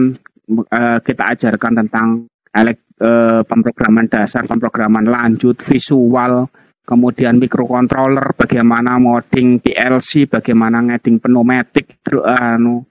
[0.68, 2.08] uh, kita ajarkan tentang
[2.52, 6.50] elek, uh, pemrograman dasar, pemrograman lanjut, visual,
[6.88, 12.82] kemudian microcontroller, bagaimana modding PLC, bagaimana ngeding pneumatik, anu,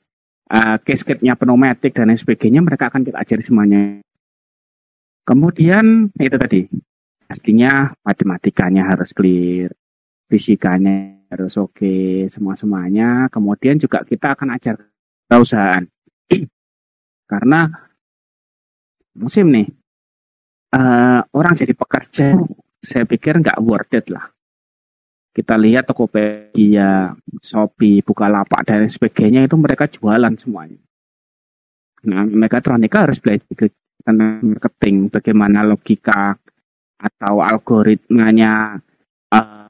[0.53, 3.83] uh, cascade-nya pneumatik dan lain sebagainya mereka akan kita ajari semuanya.
[5.27, 6.61] Kemudian itu tadi
[7.27, 9.75] pastinya matematikanya harus clear,
[10.31, 13.27] fisikanya harus oke, okay, semua semuanya.
[13.27, 14.79] Kemudian juga kita akan ajar
[15.27, 15.83] perusahaan
[17.33, 17.67] karena
[19.19, 19.67] musim nih
[20.77, 22.37] uh, orang jadi pekerja,
[22.85, 24.29] saya pikir nggak worth it lah
[25.37, 27.13] kita lihat Tokopedia,
[27.45, 30.81] Shopee, Bukalapak dan sebagainya itu mereka jualan semuanya.
[32.09, 33.69] Nah, mekatronika harus belajar
[34.01, 36.33] tentang marketing, bagaimana logika
[36.97, 38.81] atau algoritmanya
[39.29, 39.69] uh,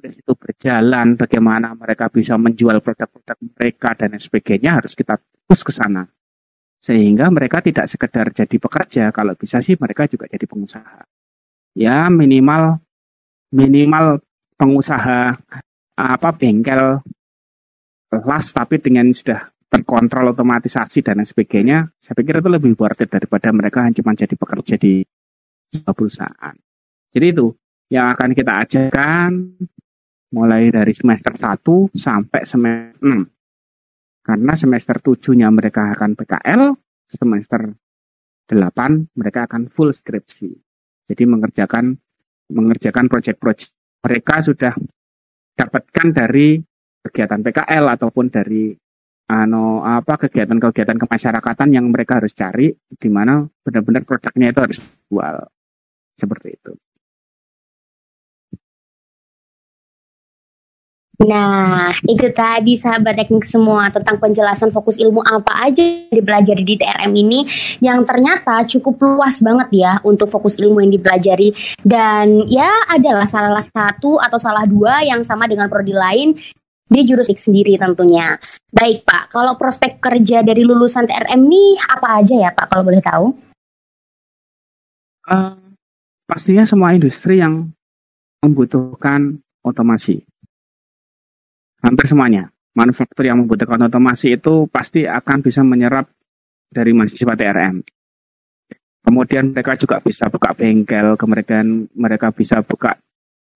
[0.00, 6.08] itu berjalan, bagaimana mereka bisa menjual produk-produk mereka dan sebagainya harus kita fokus ke sana.
[6.80, 11.04] Sehingga mereka tidak sekedar jadi pekerja, kalau bisa sih mereka juga jadi pengusaha.
[11.76, 12.80] Ya minimal
[13.52, 14.24] minimal
[14.56, 15.36] pengusaha
[16.00, 17.04] apa bengkel
[18.10, 23.54] las tapi dengan sudah terkontrol otomatisasi dan sebagainya, saya pikir itu lebih worth it daripada
[23.54, 25.06] mereka hanya cuma jadi pekerja di
[25.70, 26.56] perusahaan.
[27.14, 27.54] Jadi itu
[27.86, 29.30] yang akan kita ajarkan
[30.34, 33.39] mulai dari semester 1 sampai semester 6.
[34.20, 36.62] Karena semester 7-nya mereka akan PKL,
[37.08, 37.72] semester
[38.50, 40.50] 8 mereka akan full skripsi.
[41.10, 41.94] Jadi mengerjakan
[42.50, 43.70] mengerjakan proyek-proyek
[44.02, 44.74] mereka sudah
[45.54, 46.58] dapatkan dari
[47.00, 48.74] kegiatan PKL ataupun dari
[49.30, 55.36] ano apa kegiatan-kegiatan kemasyarakatan yang mereka harus cari di mana benar-benar produknya itu harus jual
[56.18, 56.72] seperti itu.
[61.20, 66.80] Nah, itu tadi sahabat teknik semua tentang penjelasan fokus ilmu apa aja yang dipelajari di
[66.80, 67.44] TRM ini
[67.84, 71.52] yang ternyata cukup luas banget ya untuk fokus ilmu yang dipelajari
[71.84, 76.32] dan ya adalah salah satu atau salah dua yang sama dengan prodi lain
[76.88, 78.40] di jurusik sendiri tentunya.
[78.72, 83.04] Baik Pak, kalau prospek kerja dari lulusan TRM ini apa aja ya Pak kalau boleh
[83.04, 83.26] tahu?
[85.28, 85.52] Uh,
[86.24, 87.68] pastinya semua industri yang
[88.40, 90.29] membutuhkan otomasi
[91.80, 96.06] hampir semuanya manufaktur yang membutuhkan otomasi itu pasti akan bisa menyerap
[96.70, 97.82] dari mahasiswa TRM.
[99.00, 102.94] Kemudian mereka juga bisa buka bengkel, kemudian mereka bisa buka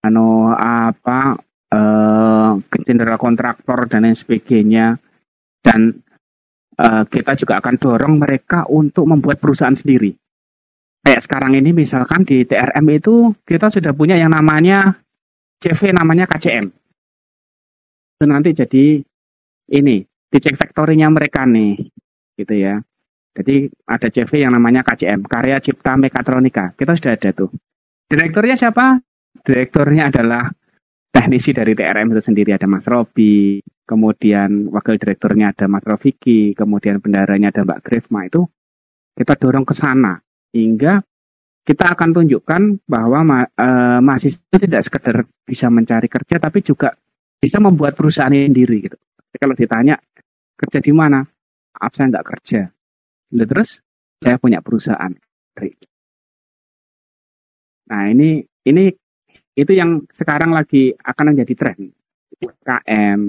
[0.05, 1.39] ano apa
[1.75, 2.51] eh
[2.85, 4.95] general kontraktor dan lain sebagainya
[5.65, 5.97] dan
[6.77, 10.13] uh, kita juga akan dorong mereka untuk membuat perusahaan sendiri.
[11.05, 14.97] Kayak sekarang ini misalkan di TRM itu kita sudah punya yang namanya
[15.61, 16.84] CV namanya KCM.
[18.15, 18.85] Itu nanti jadi
[19.75, 19.97] ini
[20.31, 21.79] dicek factory-nya mereka nih,
[22.39, 22.79] gitu ya.
[23.35, 26.71] Jadi ada CV yang namanya KCM, Karya Cipta Mekatronika.
[26.79, 27.51] Kita sudah ada tuh.
[28.07, 29.03] Direkturnya siapa?
[29.43, 30.47] Direkturnya adalah
[31.11, 36.99] teknisi dari TRM itu sendiri ada Mas Robi, kemudian wakil direkturnya ada Mas Rofiki, kemudian
[36.99, 38.43] bendaranya ada Mbak Grifma itu
[39.15, 40.19] kita dorong ke sana
[40.51, 40.99] hingga
[41.65, 46.93] kita akan tunjukkan bahwa ma uh, mahasiswa tidak sekedar bisa mencari kerja tapi juga
[47.45, 48.97] bisa membuat perusahaan sendiri gitu.
[48.97, 50.01] Jadi kalau ditanya
[50.57, 51.21] kerja di mana,
[51.77, 52.73] maaf saya nggak kerja.
[53.37, 53.85] Lalu terus
[54.17, 55.13] saya punya perusahaan.
[57.85, 58.89] Nah ini ini
[59.53, 61.93] itu yang sekarang lagi akan menjadi tren.
[62.41, 63.21] UMKM,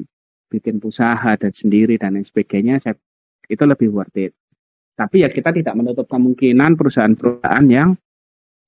[0.48, 2.96] bikin usaha dan sendiri dan lain sebagainya, saya,
[3.46, 4.34] itu lebih worth it.
[4.96, 7.94] Tapi ya kita tidak menutup kemungkinan perusahaan-perusahaan yang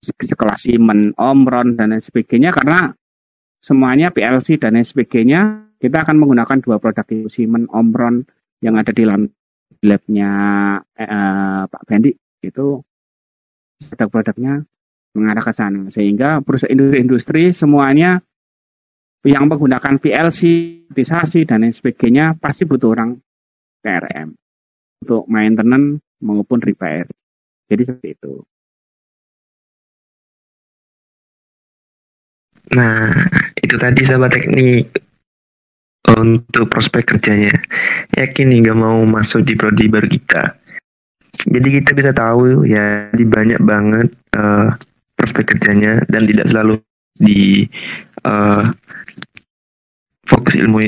[0.04, 2.92] sekelas Siemens, Omron dan lain sebagainya karena
[3.62, 8.26] semuanya PLC dan sebagainya kita akan menggunakan dua produk itu Siemens, Omron
[8.62, 9.06] yang ada di
[9.86, 10.32] labnya
[10.98, 12.82] eh, Pak Bendi itu
[13.78, 14.66] produk-produknya
[15.14, 18.22] mengarah ke sana sehingga perusahaan industri-industri semuanya
[19.26, 20.86] yang menggunakan PLC,
[21.44, 23.18] dan lain sebagainya pasti butuh orang
[23.84, 24.32] PRM
[25.04, 27.10] untuk maintenance maupun repair.
[27.68, 28.34] Jadi seperti itu.
[32.72, 33.12] Nah,
[33.68, 35.04] itu tadi sahabat teknik
[36.16, 37.52] untuk prospek kerjanya.
[38.16, 40.56] Yakin gak mau masuk di prodi baru kita.
[41.52, 44.74] Jadi kita bisa tahu ya di banyak banget uh,
[45.14, 46.82] prospek kerjanya dan tidak selalu
[47.20, 47.68] di
[48.26, 48.72] uh,
[50.26, 50.82] fokus ilmu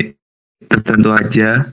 [0.65, 1.69] tertentu aja.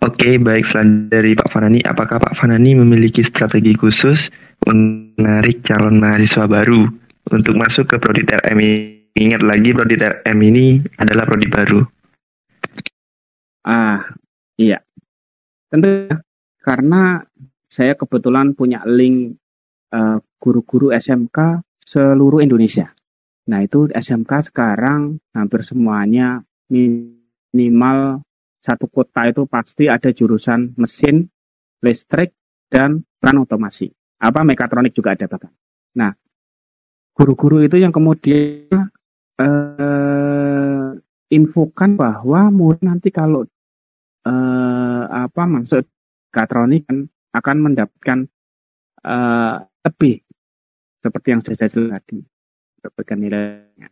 [0.00, 4.32] Oke, okay, baik selanjutnya dari Pak Fanani, apakah Pak Fanani memiliki strategi khusus
[4.64, 6.88] menarik calon mahasiswa baru
[7.28, 8.99] untuk masuk ke prodi TRM ini?
[9.16, 11.80] Ingat lagi prodi TRM ini adalah prodi baru.
[13.66, 14.00] Ah,
[14.56, 14.78] iya.
[15.70, 16.10] Tentu
[16.62, 17.22] karena
[17.70, 19.38] saya kebetulan punya link
[19.94, 22.90] eh, guru-guru uh, SMK seluruh Indonesia.
[23.50, 28.22] Nah, itu SMK sekarang hampir semuanya minimal
[28.60, 31.26] satu kota itu pasti ada jurusan mesin,
[31.82, 32.36] listrik,
[32.70, 33.90] dan peran otomasi.
[34.20, 35.50] Apa mekatronik juga ada bahkan.
[35.96, 36.12] Nah,
[37.16, 38.68] guru-guru itu yang kemudian
[39.40, 40.92] uh,
[41.32, 43.48] infokan bahwa murid nanti kalau
[44.28, 45.88] uh, apa maksud
[46.28, 48.18] katronik kan akan mendapatkan
[49.06, 50.20] uh, lebih
[51.00, 52.18] seperti yang saya jelaskan tadi
[52.80, 53.88] mendapatkan nilainya.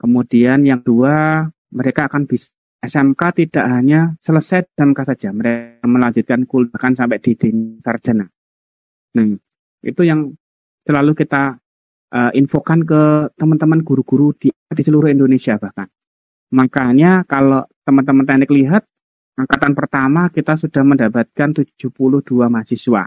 [0.00, 6.92] Kemudian yang dua mereka akan bisa SMK tidak hanya selesai dan saja mereka melanjutkan kuliah
[6.96, 7.36] sampai di
[7.84, 8.24] sarjana.
[9.20, 9.36] Nah,
[9.84, 10.32] itu yang
[10.88, 11.60] selalu kita
[12.14, 15.88] uh, infokan ke teman-teman guru-guru di, di seluruh Indonesia bahkan.
[16.50, 18.82] Makanya kalau teman-teman teknik lihat,
[19.38, 21.94] angkatan pertama kita sudah mendapatkan 72
[22.50, 23.06] mahasiswa.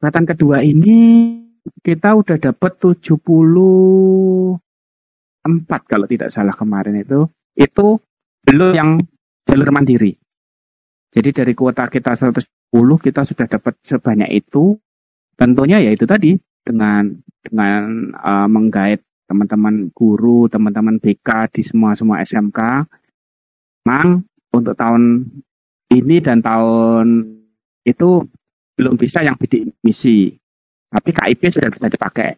[0.00, 1.36] Angkatan kedua ini
[1.84, 4.58] kita udah dapat 74
[5.84, 7.28] kalau tidak salah kemarin itu.
[7.52, 8.00] Itu
[8.48, 8.90] belum yang
[9.44, 10.16] jalur mandiri.
[11.12, 12.48] Jadi dari kuota kita 110
[13.04, 14.80] kita sudah dapat sebanyak itu.
[15.36, 16.32] Tentunya ya itu tadi
[16.64, 22.60] dengan dengan uh, menggait teman-teman guru, teman-teman BK di semua semua SMK.
[23.82, 25.26] Memang untuk tahun
[25.90, 27.26] ini dan tahun
[27.82, 28.22] itu
[28.78, 30.32] belum bisa yang bidik misi.
[30.92, 32.36] Tapi KIP sudah bisa dipakai.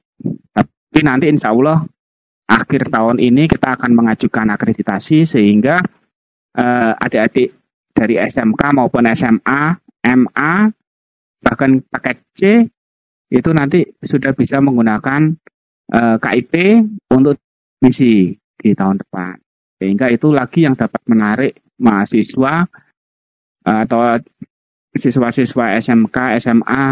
[0.55, 1.83] Tapi nanti insya Allah
[2.47, 5.83] akhir tahun ini kita akan mengajukan akreditasi sehingga
[6.55, 7.51] uh, adik-adik
[7.95, 9.62] dari SMK maupun SMA,
[10.07, 10.53] MA,
[11.43, 12.40] bahkan paket C
[13.32, 15.32] itu nanti sudah bisa menggunakan
[15.92, 16.54] uh, eh, KIP
[17.12, 17.40] untuk
[17.82, 19.34] misi di tahun depan.
[19.80, 22.64] Sehingga itu lagi yang dapat menarik mahasiswa
[23.66, 24.00] uh, atau
[24.94, 26.84] siswa-siswa SMK, SMA,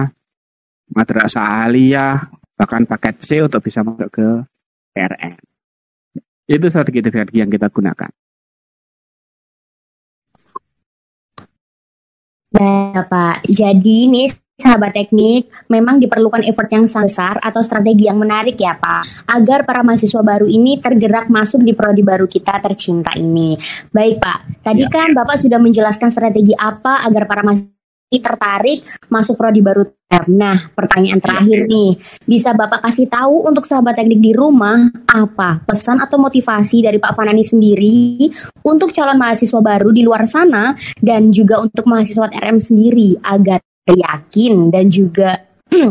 [0.90, 2.18] madrasah aliyah,
[2.58, 4.28] bahkan paket C untuk bisa masuk ke
[4.92, 5.38] PRN.
[6.50, 8.10] Itu strategi-strategi yang kita gunakan.
[12.52, 13.48] Baik, Pak.
[13.48, 14.28] Jadi ini
[14.62, 19.66] sahabat teknik, memang diperlukan effort yang sangat besar atau strategi yang menarik ya Pak, agar
[19.66, 23.58] para mahasiswa baru ini tergerak masuk di prodi baru kita tercinta ini.
[23.90, 24.88] Baik Pak, tadi ya.
[24.88, 27.74] kan Bapak sudah menjelaskan strategi apa agar para mahasiswa
[28.12, 29.88] tertarik masuk prodi baru.
[30.28, 31.24] Nah, pertanyaan Iya.
[31.24, 31.96] terakhir nih,
[32.28, 34.76] bisa Bapak kasih tahu untuk sahabat teknik di rumah
[35.08, 38.28] apa pesan atau motivasi dari Pak Fanani sendiri
[38.68, 44.70] untuk calon mahasiswa baru di luar sana dan juga untuk mahasiswa TRM sendiri agar yakin
[44.70, 45.42] dan juga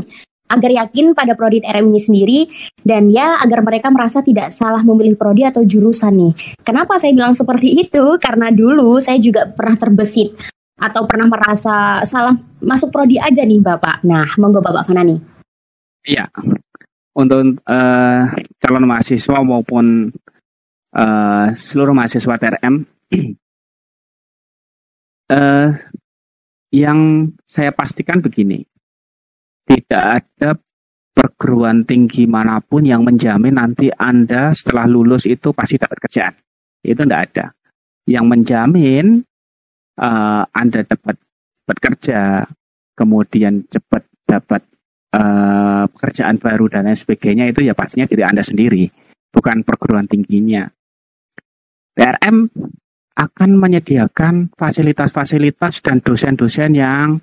[0.51, 2.39] agar yakin pada prodi TRM ini sendiri
[2.83, 6.33] dan ya agar mereka merasa tidak salah memilih prodi atau jurusan nih.
[6.59, 8.19] Kenapa saya bilang seperti itu?
[8.19, 10.35] Karena dulu saya juga pernah terbesit
[10.81, 14.03] atau pernah merasa salah masuk prodi aja nih Bapak.
[14.03, 15.15] Nah, monggo Bapak Fanani.
[16.03, 16.27] Iya.
[17.11, 18.23] Untuk eh,
[18.59, 20.09] calon mahasiswa maupun
[20.95, 22.75] eh, seluruh mahasiswa TRM
[25.35, 25.69] eh,
[26.71, 28.63] yang saya pastikan begini.
[29.67, 30.55] Tidak ada
[31.11, 36.33] perguruan tinggi mana pun yang menjamin nanti Anda setelah lulus itu pasti dapat kerjaan.
[36.81, 37.45] Itu tidak ada.
[38.07, 39.05] Yang menjamin
[39.99, 41.15] eh, Anda dapat
[41.67, 42.47] bekerja,
[42.95, 44.63] kemudian cepat dapat
[45.13, 48.87] eh, pekerjaan baru dan lain sebagainya itu ya pastinya diri Anda sendiri,
[49.29, 50.65] bukan perguruan tingginya.
[51.91, 52.47] TRM
[53.15, 57.19] akan menyediakan fasilitas-fasilitas dan dosen-dosen yang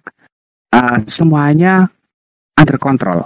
[0.73, 1.89] eh, semuanya
[2.59, 3.25] under control.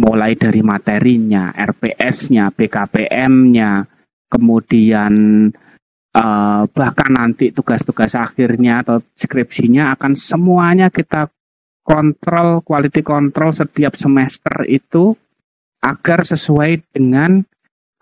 [0.00, 3.84] Mulai dari materinya, RPS-nya, BKPM-nya,
[4.26, 5.14] kemudian
[6.10, 11.30] eh, bahkan nanti tugas-tugas akhirnya atau skripsinya akan semuanya kita
[11.84, 15.14] kontrol, quality control setiap semester itu
[15.80, 17.40] agar sesuai dengan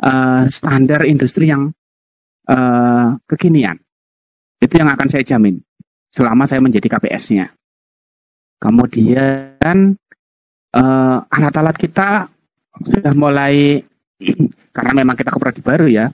[0.02, 1.70] eh, standar industri yang
[2.48, 3.76] eh, kekinian.
[4.58, 5.60] Itu yang akan saya jamin
[6.10, 7.52] selama saya menjadi KPS-nya.
[8.58, 9.76] Kemudian
[10.74, 12.26] eh, alat-alat kita
[12.82, 13.78] sudah mulai
[14.76, 16.06] karena memang kita koperasi baru ya,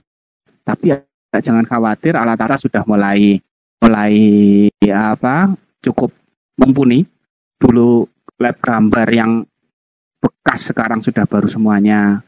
[0.65, 1.01] tapi ya,
[1.41, 3.37] jangan khawatir alat-alat sudah mulai
[3.81, 4.15] mulai
[4.81, 6.13] ya apa cukup
[6.57, 7.05] mumpuni.
[7.55, 8.03] Dulu
[8.41, 9.31] lab gambar yang
[10.19, 12.19] bekas sekarang sudah baru semuanya.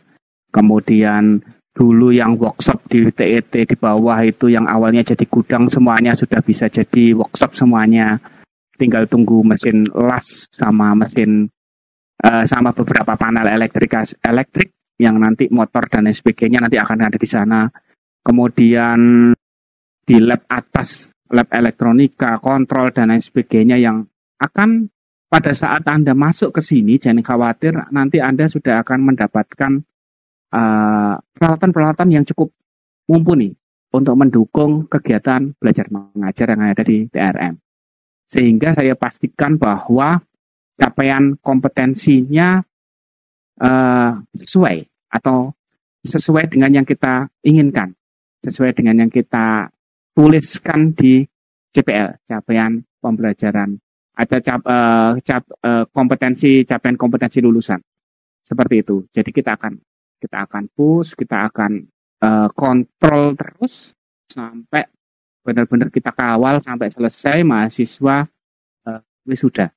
[0.48, 1.44] Kemudian
[1.78, 6.66] dulu yang workshop di TET di bawah itu yang awalnya jadi gudang semuanya sudah bisa
[6.66, 8.18] jadi workshop semuanya.
[8.74, 11.46] Tinggal tunggu mesin las sama mesin
[12.26, 13.94] eh, sama beberapa panel elektrik
[14.26, 17.70] elektrik yang nanti motor dan lain sebagainya nanti akan ada di sana.
[18.26, 19.30] Kemudian
[20.02, 24.02] di lab atas lab elektronika, kontrol dan lain sebagainya yang
[24.42, 24.90] akan
[25.30, 29.84] pada saat Anda masuk ke sini jangan khawatir nanti Anda sudah akan mendapatkan
[30.52, 32.52] eh, peralatan-peralatan yang cukup
[33.08, 33.52] mumpuni
[33.94, 37.56] untuk mendukung kegiatan belajar mengajar yang ada di TRM.
[38.28, 40.20] Sehingga saya pastikan bahwa
[40.76, 42.62] capaian kompetensinya
[43.58, 45.56] eh, sesuai atau
[46.04, 47.96] sesuai dengan yang kita inginkan,
[48.44, 49.72] sesuai dengan yang kita
[50.12, 51.24] tuliskan di
[51.72, 53.78] CPL, capaian pembelajaran
[54.18, 57.78] ada cap, eh, cap, eh, kompetensi capaian kompetensi lulusan
[58.42, 59.06] seperti itu.
[59.14, 59.78] Jadi kita akan
[60.18, 61.86] kita akan push, kita akan
[62.22, 63.94] eh, kontrol terus
[64.28, 64.84] sampai
[65.46, 68.28] benar-benar kita kawal sampai selesai mahasiswa
[68.90, 69.72] eh, wisuda.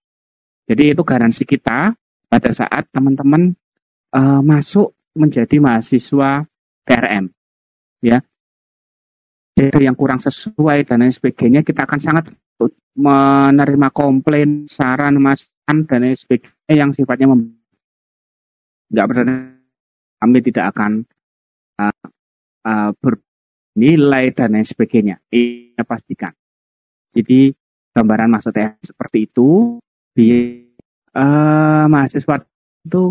[0.66, 1.94] Jadi itu garansi kita
[2.26, 3.52] pada saat teman-teman
[4.16, 6.46] eh, masuk menjadi mahasiswa
[6.86, 7.28] PRM,
[8.02, 8.18] ya.
[9.58, 12.24] Jadi yang kurang sesuai dan lain sebagainya kita akan sangat
[12.96, 17.28] menerima komplain, saran, masukan dan lain sebagainya yang sifatnya
[18.90, 19.59] nggak berarti
[20.20, 21.08] kami tidak akan
[21.80, 22.06] uh,
[22.68, 25.16] uh, bernilai dan lain sebagainya.
[25.32, 26.36] Ini pastikan.
[27.10, 27.50] Jadi
[27.96, 29.80] gambaran maksudnya seperti itu,
[30.12, 30.60] di
[31.16, 32.44] uh, mahasiswa
[32.84, 33.02] itu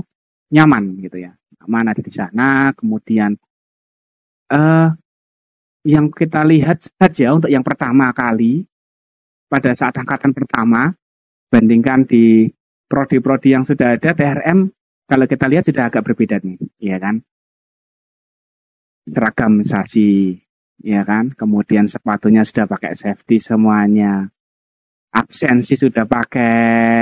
[0.54, 2.72] nyaman gitu ya, nyaman ada di sana.
[2.78, 3.34] Kemudian
[4.54, 4.90] uh,
[5.84, 8.70] yang kita lihat saja untuk yang pertama kali
[9.50, 10.94] pada saat angkatan pertama
[11.50, 12.46] bandingkan di
[12.86, 14.70] prodi-prodi yang sudah ada TRM
[15.10, 17.22] kalau kita lihat sudah agak berbeda nih, ya kan?
[19.06, 20.40] Seragamisasi,
[20.84, 21.36] ya kan?
[21.36, 24.26] Kemudian sepatunya sudah pakai safety semuanya.
[25.10, 27.02] Absensi sudah pakai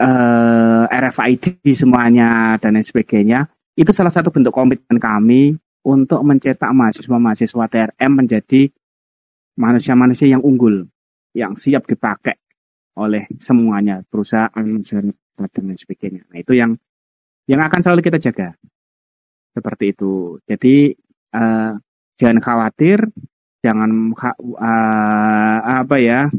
[0.00, 3.46] eh, RFID semuanya dan lain sebagainya.
[3.76, 5.54] Itu salah satu bentuk komitmen kami
[5.86, 8.68] untuk mencetak mahasiswa-mahasiswa TRM menjadi
[9.56, 10.88] manusia-manusia yang unggul,
[11.36, 12.36] yang siap dipakai
[12.96, 16.28] oleh semuanya perusahaan dan lain sebagainya.
[16.28, 16.76] Nah itu yang
[17.48, 18.52] yang akan selalu kita jaga
[19.54, 20.38] seperti itu.
[20.46, 20.94] Jadi
[21.34, 21.74] uh,
[22.16, 23.06] jangan khawatir,
[23.64, 26.30] jangan uh, apa ya,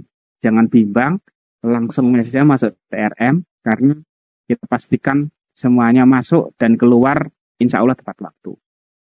[0.41, 1.21] jangan bimbang,
[1.61, 3.93] langsung saja masuk TRM karena
[4.49, 7.29] kita pastikan semuanya masuk dan keluar,
[7.61, 8.51] insya Allah tepat waktu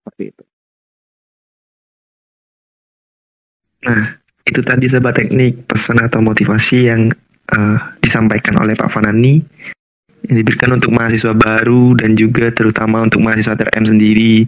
[0.01, 0.45] seperti itu.
[3.79, 7.13] Nah, itu tadi sobat teknik pesan atau motivasi yang
[7.55, 9.45] uh, disampaikan oleh Pak Fanani
[10.29, 14.45] yang diberikan untuk mahasiswa baru dan juga terutama untuk mahasiswa TRM sendiri.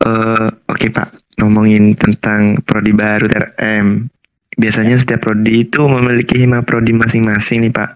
[0.00, 4.08] Uh, Oke okay, Pak, ngomongin tentang prodi baru TRM.
[4.56, 7.90] Biasanya setiap prodi itu memiliki hima prodi masing-masing nih Pak.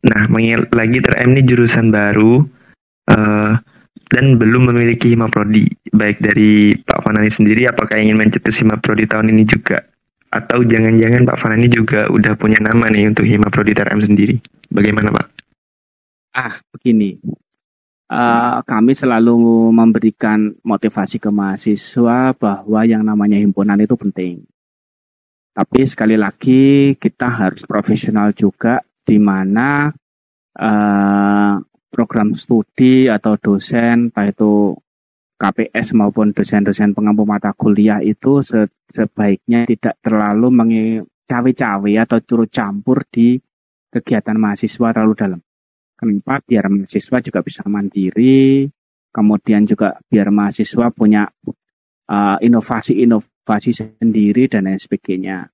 [0.00, 2.44] Nah, mengingat lagi TRM ini jurusan baru
[3.08, 3.52] uh,
[4.12, 5.68] dan belum memiliki hima prodi.
[5.92, 9.89] Baik dari Pak Fanani sendiri, apakah ingin mencetus hima prodi tahun ini juga?
[10.30, 14.38] Atau jangan-jangan Pak Fanani juga udah punya nama nih untuk Hima Prodi TRM sendiri?
[14.70, 15.26] Bagaimana Pak?
[16.38, 17.18] Ah, begini.
[18.10, 24.42] Uh, kami selalu memberikan motivasi ke mahasiswa bahwa yang namanya himpunan itu penting.
[25.50, 29.90] Tapi sekali lagi kita harus profesional juga di mana
[30.54, 31.54] uh,
[31.90, 34.78] program studi atau dosen, entah itu
[35.40, 40.52] KPS maupun dosen-dosen pengampu mata kuliah itu se sebaiknya tidak terlalu
[41.24, 43.40] cawe-cawe atau turut campur di
[43.88, 45.40] kegiatan mahasiswa terlalu dalam.
[45.96, 46.44] Kenapa?
[46.44, 48.68] Biar mahasiswa juga bisa mandiri,
[49.08, 51.24] kemudian juga biar mahasiswa punya
[52.12, 55.48] uh, inovasi-inovasi uh, sendiri dan lain sebagainya.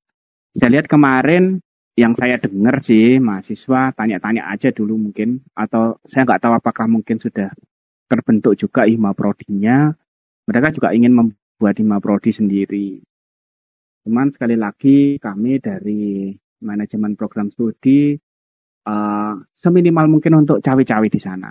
[0.50, 1.62] Saya lihat kemarin
[1.94, 7.16] yang saya dengar sih mahasiswa tanya-tanya aja dulu mungkin atau saya nggak tahu apakah mungkin
[7.16, 7.48] sudah
[8.06, 9.90] terbentuk juga IMA prodinya,
[10.46, 13.02] mereka juga ingin membuat IMA prodi sendiri.
[14.06, 16.30] Cuman sekali lagi kami dari
[16.62, 18.14] manajemen program studi
[18.86, 21.50] uh, seminimal mungkin untuk cawe-cawe di sana.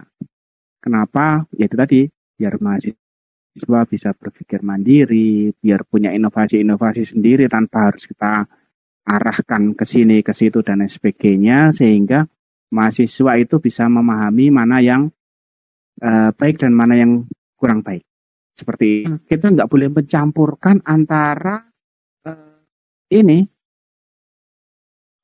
[0.79, 1.43] Kenapa?
[1.51, 8.47] Ya itu tadi, biar mahasiswa bisa berpikir mandiri, biar punya inovasi-inovasi sendiri tanpa harus kita
[9.05, 12.25] arahkan ke sini, ke situ, dan sebagainya, sehingga
[12.73, 15.11] mahasiswa itu bisa memahami mana yang
[16.01, 18.03] uh, baik dan mana yang kurang baik.
[18.55, 19.27] Seperti hmm.
[19.27, 21.59] kita nggak boleh mencampurkan antara
[22.27, 22.59] uh,
[23.11, 23.43] ini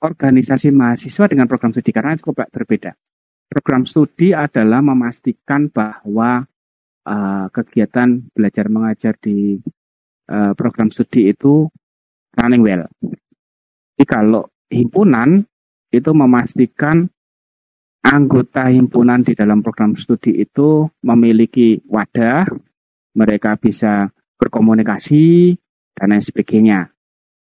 [0.01, 2.91] organisasi mahasiswa dengan program studi karena cukup berbeda.
[3.51, 6.43] Program studi adalah memastikan bahwa
[7.05, 9.59] uh, kegiatan belajar mengajar di
[10.31, 11.67] uh, program studi itu
[12.35, 12.83] running well.
[13.95, 15.43] Jadi kalau himpunan
[15.91, 17.05] itu memastikan
[18.01, 22.49] anggota himpunan di dalam program studi itu memiliki wadah,
[23.15, 24.09] mereka bisa
[24.41, 25.53] berkomunikasi,
[26.01, 26.89] dan lain sebagainya.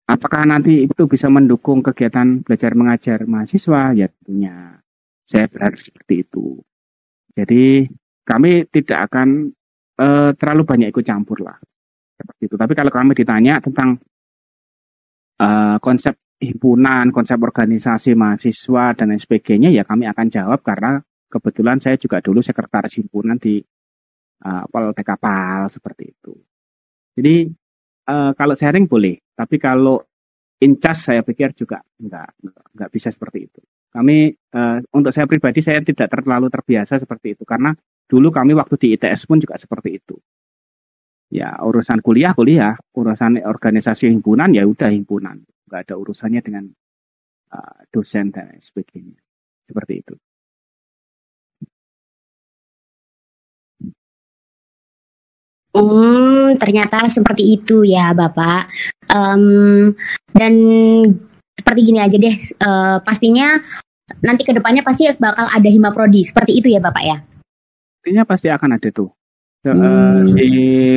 [0.07, 3.91] Apakah nanti itu bisa mendukung kegiatan belajar mengajar mahasiswa?
[3.91, 4.79] Ya tentunya.
[5.27, 6.63] Saya berharap seperti itu.
[7.35, 7.91] Jadi
[8.23, 9.51] kami tidak akan
[9.99, 11.59] uh, terlalu banyak ikut campur lah.
[12.15, 12.55] Seperti itu.
[12.55, 13.99] Tapi kalau kami ditanya tentang
[15.43, 21.81] uh, konsep himpunan, konsep organisasi mahasiswa dan lain sebagainya ya kami akan jawab karena kebetulan
[21.81, 23.57] saya juga dulu sekretaris himpunan di
[24.45, 26.33] uh, Kapal seperti itu.
[27.17, 27.49] Jadi
[28.13, 29.97] uh, kalau sharing boleh, tapi kalau
[30.61, 32.37] incas saya pikir juga enggak
[32.73, 33.61] enggak bisa seperti itu.
[33.89, 37.73] Kami uh, untuk saya pribadi saya tidak terlalu terbiasa seperti itu karena
[38.05, 40.13] dulu kami waktu di ITS pun juga seperti itu.
[41.33, 46.65] Ya urusan kuliah kuliah, urusan organisasi himpunan ya udah himpunan nggak ada urusannya dengan
[47.51, 49.19] uh, dosen dan sebagainya
[49.67, 50.15] seperti itu.
[55.77, 58.65] Hmm, ternyata seperti itu ya Bapak.
[59.13, 59.93] Um,
[60.33, 60.53] dan
[61.53, 62.33] seperti gini aja deh,
[62.65, 63.61] uh, pastinya
[64.25, 67.17] nanti ke depannya pasti bakal ada hima prodi seperti itu ya Bapak ya?
[68.01, 69.16] Pastinya pasti akan ada tuh.
[69.75, 70.31] Hmm.
[70.31, 70.47] si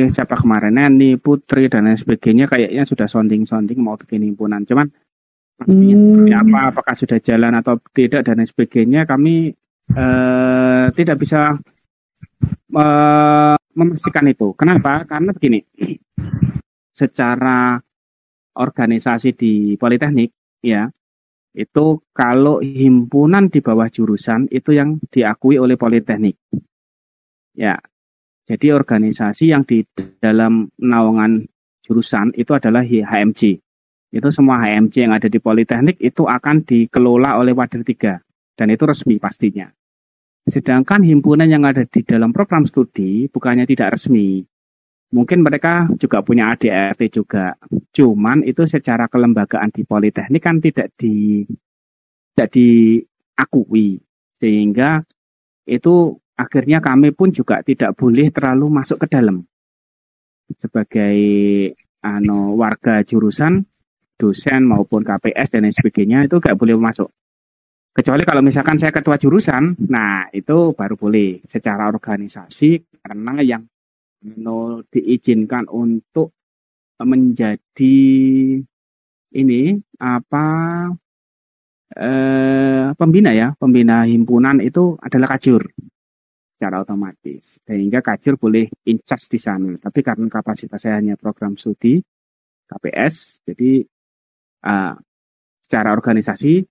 [0.07, 4.63] siapa kemarin Nani, Putri dan lain sebagainya kayaknya sudah sounding-sounding mau bikin himpunan.
[4.63, 4.87] Cuman
[5.65, 6.31] hmm.
[6.31, 9.51] apa apakah sudah jalan atau tidak dan lain sebagainya kami
[9.95, 11.57] uh, tidak bisa
[12.75, 14.53] uh, memastikan itu.
[14.55, 15.03] Kenapa?
[15.07, 15.59] Karena begini.
[16.91, 17.79] Secara
[18.55, 20.85] organisasi di Politeknik ya,
[21.51, 26.37] itu kalau himpunan di bawah jurusan itu yang diakui oleh Politeknik.
[27.51, 27.75] Ya,
[28.45, 29.85] jadi organisasi yang di
[30.17, 31.45] dalam naungan
[31.85, 33.61] jurusan itu adalah HMC.
[34.11, 38.83] Itu semua HMC yang ada di Politeknik itu akan dikelola oleh Wadir 3 dan itu
[38.83, 39.71] resmi pastinya.
[40.43, 44.41] Sedangkan himpunan yang ada di dalam program studi bukannya tidak resmi.
[45.11, 47.55] Mungkin mereka juga punya ADRT juga.
[47.91, 51.45] Cuman itu secara kelembagaan di Politeknik kan tidak di
[52.33, 53.99] tidak diakui.
[54.39, 55.03] Sehingga
[55.67, 59.45] itu akhirnya kami pun juga tidak boleh terlalu masuk ke dalam.
[60.51, 61.17] Sebagai
[62.01, 63.61] ano warga jurusan
[64.17, 67.09] dosen maupun KPS dan lain sebagainya itu gak boleh masuk.
[67.91, 73.63] Kecuali kalau misalkan saya ketua jurusan nah itu baru boleh secara organisasi karena yang
[74.39, 76.31] no, diizinkan untuk
[77.01, 77.97] menjadi
[79.31, 79.61] ini
[79.97, 80.45] apa
[81.97, 85.65] eh, pembina ya, pembina himpunan itu adalah kajur
[86.61, 87.57] secara otomatis.
[87.65, 89.73] Sehingga kajur boleh in charge di sana.
[89.81, 91.97] Tapi karena kapasitas saya hanya program studi
[92.69, 93.81] KPS, jadi
[94.69, 94.93] uh,
[95.57, 96.61] secara organisasi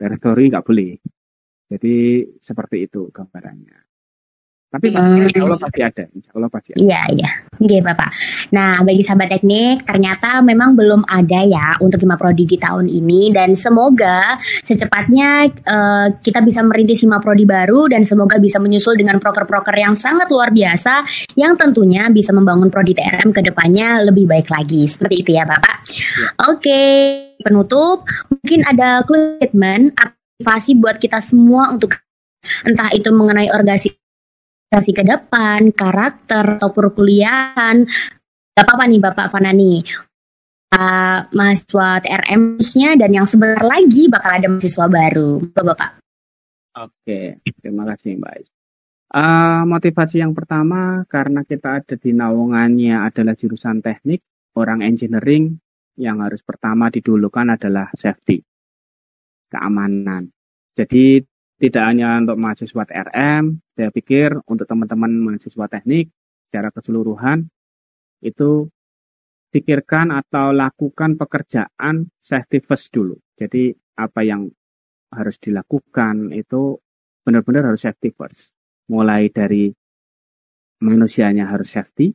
[0.00, 0.96] teritori nggak boleh.
[1.68, 3.93] Jadi seperti itu gambarannya.
[4.74, 5.22] Tapi Hmm.
[5.22, 6.78] insya Allah pasti ada, insya Allah pasti ada.
[6.82, 7.30] Iya, iya.
[7.62, 8.10] Oke, Bapak.
[8.50, 13.30] Nah, bagi sahabat teknik, ternyata memang belum ada ya untuk Hima Prodi di tahun ini
[13.30, 14.34] dan semoga
[14.66, 19.94] secepatnya eh, kita bisa merintis Hima Prodi baru dan semoga bisa menyusul dengan proker-proker yang
[19.94, 21.06] sangat luar biasa
[21.38, 24.90] yang tentunya bisa membangun Prodi TRM ke depannya lebih baik lagi.
[24.90, 25.86] Seperti itu ya, Bapak.
[26.50, 26.82] Oke,
[27.38, 31.94] penutup, mungkin ada statement aktivasi buat kita semua untuk
[32.66, 34.03] entah itu mengenai organisasi
[34.74, 37.86] organisasi ke depan, karakter atau perkuliahan.
[38.58, 39.86] Gak apa-apa nih Bapak Fanani.
[40.74, 45.38] Uh, mahasiswa TRM-nya dan yang sebentar lagi bakal ada mahasiswa baru.
[45.54, 46.02] Bapak.
[46.74, 48.34] Oke, terima kasih Mbak.
[49.14, 54.26] Eh, motivasi yang pertama karena kita ada di naungannya adalah jurusan teknik,
[54.58, 55.54] orang engineering
[55.94, 58.42] yang harus pertama didulukan adalah safety,
[59.46, 60.34] keamanan.
[60.74, 61.22] Jadi
[61.54, 63.44] tidak hanya untuk mahasiswa TRM,
[63.78, 66.10] saya pikir untuk teman-teman mahasiswa teknik
[66.50, 67.46] secara keseluruhan
[68.24, 68.66] itu
[69.54, 73.14] pikirkan atau lakukan pekerjaan safety first dulu.
[73.38, 74.50] Jadi apa yang
[75.14, 76.74] harus dilakukan itu
[77.22, 78.50] benar-benar harus safety first.
[78.90, 79.70] Mulai dari
[80.82, 82.10] manusianya harus safety,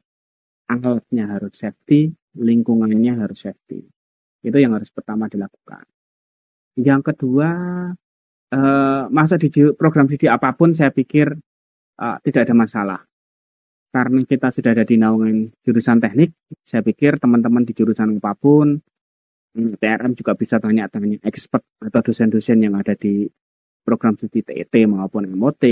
[0.68, 3.88] alatnya harus safety, lingkungannya harus safety.
[4.44, 5.88] Itu yang harus pertama dilakukan.
[6.76, 7.50] Yang kedua,
[8.54, 11.28] eh, masa di ju- program studi apa pun saya pikir
[12.00, 13.00] eh, tidak ada masalah.
[13.90, 16.30] Karena kita sudah ada di naungan jurusan teknik,
[16.62, 18.78] saya pikir teman-teman di jurusan apa pun,
[19.58, 23.26] hmm, TRM juga bisa tanya-tanya expert atau dosen-dosen yang ada di
[23.82, 25.64] program studi TET maupun MOT,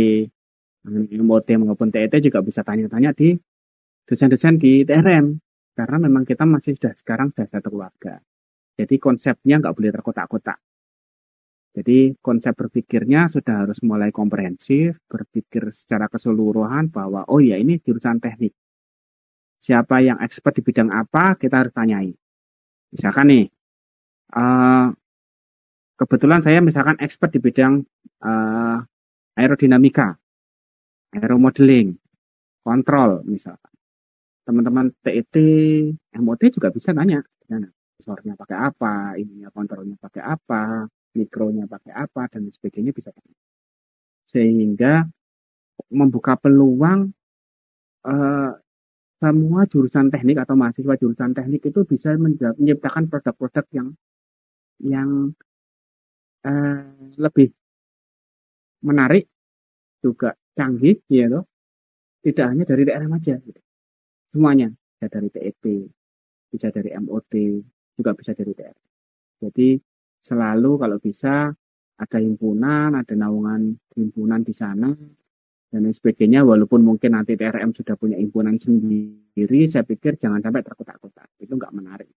[1.22, 3.38] MOT maupun TET juga bisa tanya-tanya di
[4.10, 5.38] dosen-dosen di TRM.
[5.78, 8.18] Karena memang kita masih sudah sekarang sudah satu keluarga.
[8.74, 10.58] Jadi konsepnya nggak boleh terkotak-kotak.
[11.78, 18.18] Jadi konsep berpikirnya sudah harus mulai komprehensif, berpikir secara keseluruhan bahwa oh ya ini jurusan
[18.18, 18.50] teknik.
[19.62, 22.10] Siapa yang expert di bidang apa kita harus tanyai.
[22.90, 23.46] Misalkan nih,
[24.34, 24.88] eh,
[26.02, 27.86] kebetulan saya misalkan expert di bidang
[28.26, 28.78] eh,
[29.38, 30.18] aerodinamika,
[31.14, 31.94] aeromodeling,
[32.66, 33.70] kontrol misalkan.
[34.50, 35.36] Teman-teman TET,
[36.18, 37.22] MOT juga bisa nanya,
[38.02, 40.88] sensornya pakai apa, ininya kontrolnya pakai apa,
[41.18, 43.10] mikronya pakai apa dan sebagainya bisa
[44.30, 45.08] sehingga
[45.90, 47.10] membuka peluang
[48.06, 48.52] eh,
[49.18, 53.88] semua jurusan teknik atau mahasiswa jurusan teknik itu bisa menciptakan produk-produk yang
[54.78, 55.10] yang
[56.46, 56.86] eh,
[57.18, 57.50] lebih
[58.86, 59.26] menarik
[60.06, 61.42] juga canggih gitu
[62.22, 63.62] tidak hanya dari TRM aja gitu.
[64.30, 65.64] semuanya bisa dari TEP
[66.54, 67.34] bisa dari MOT
[67.98, 68.86] juga bisa dari TRM
[69.42, 69.68] jadi
[70.22, 71.52] selalu kalau bisa
[71.98, 74.94] ada himpunan, ada naungan himpunan di sana
[75.68, 76.46] dan lain sebagainya.
[76.46, 81.28] Walaupun mungkin nanti TRM sudah punya himpunan sendiri, saya pikir jangan sampai terkotak-kotak.
[81.42, 82.10] Itu nggak menarik.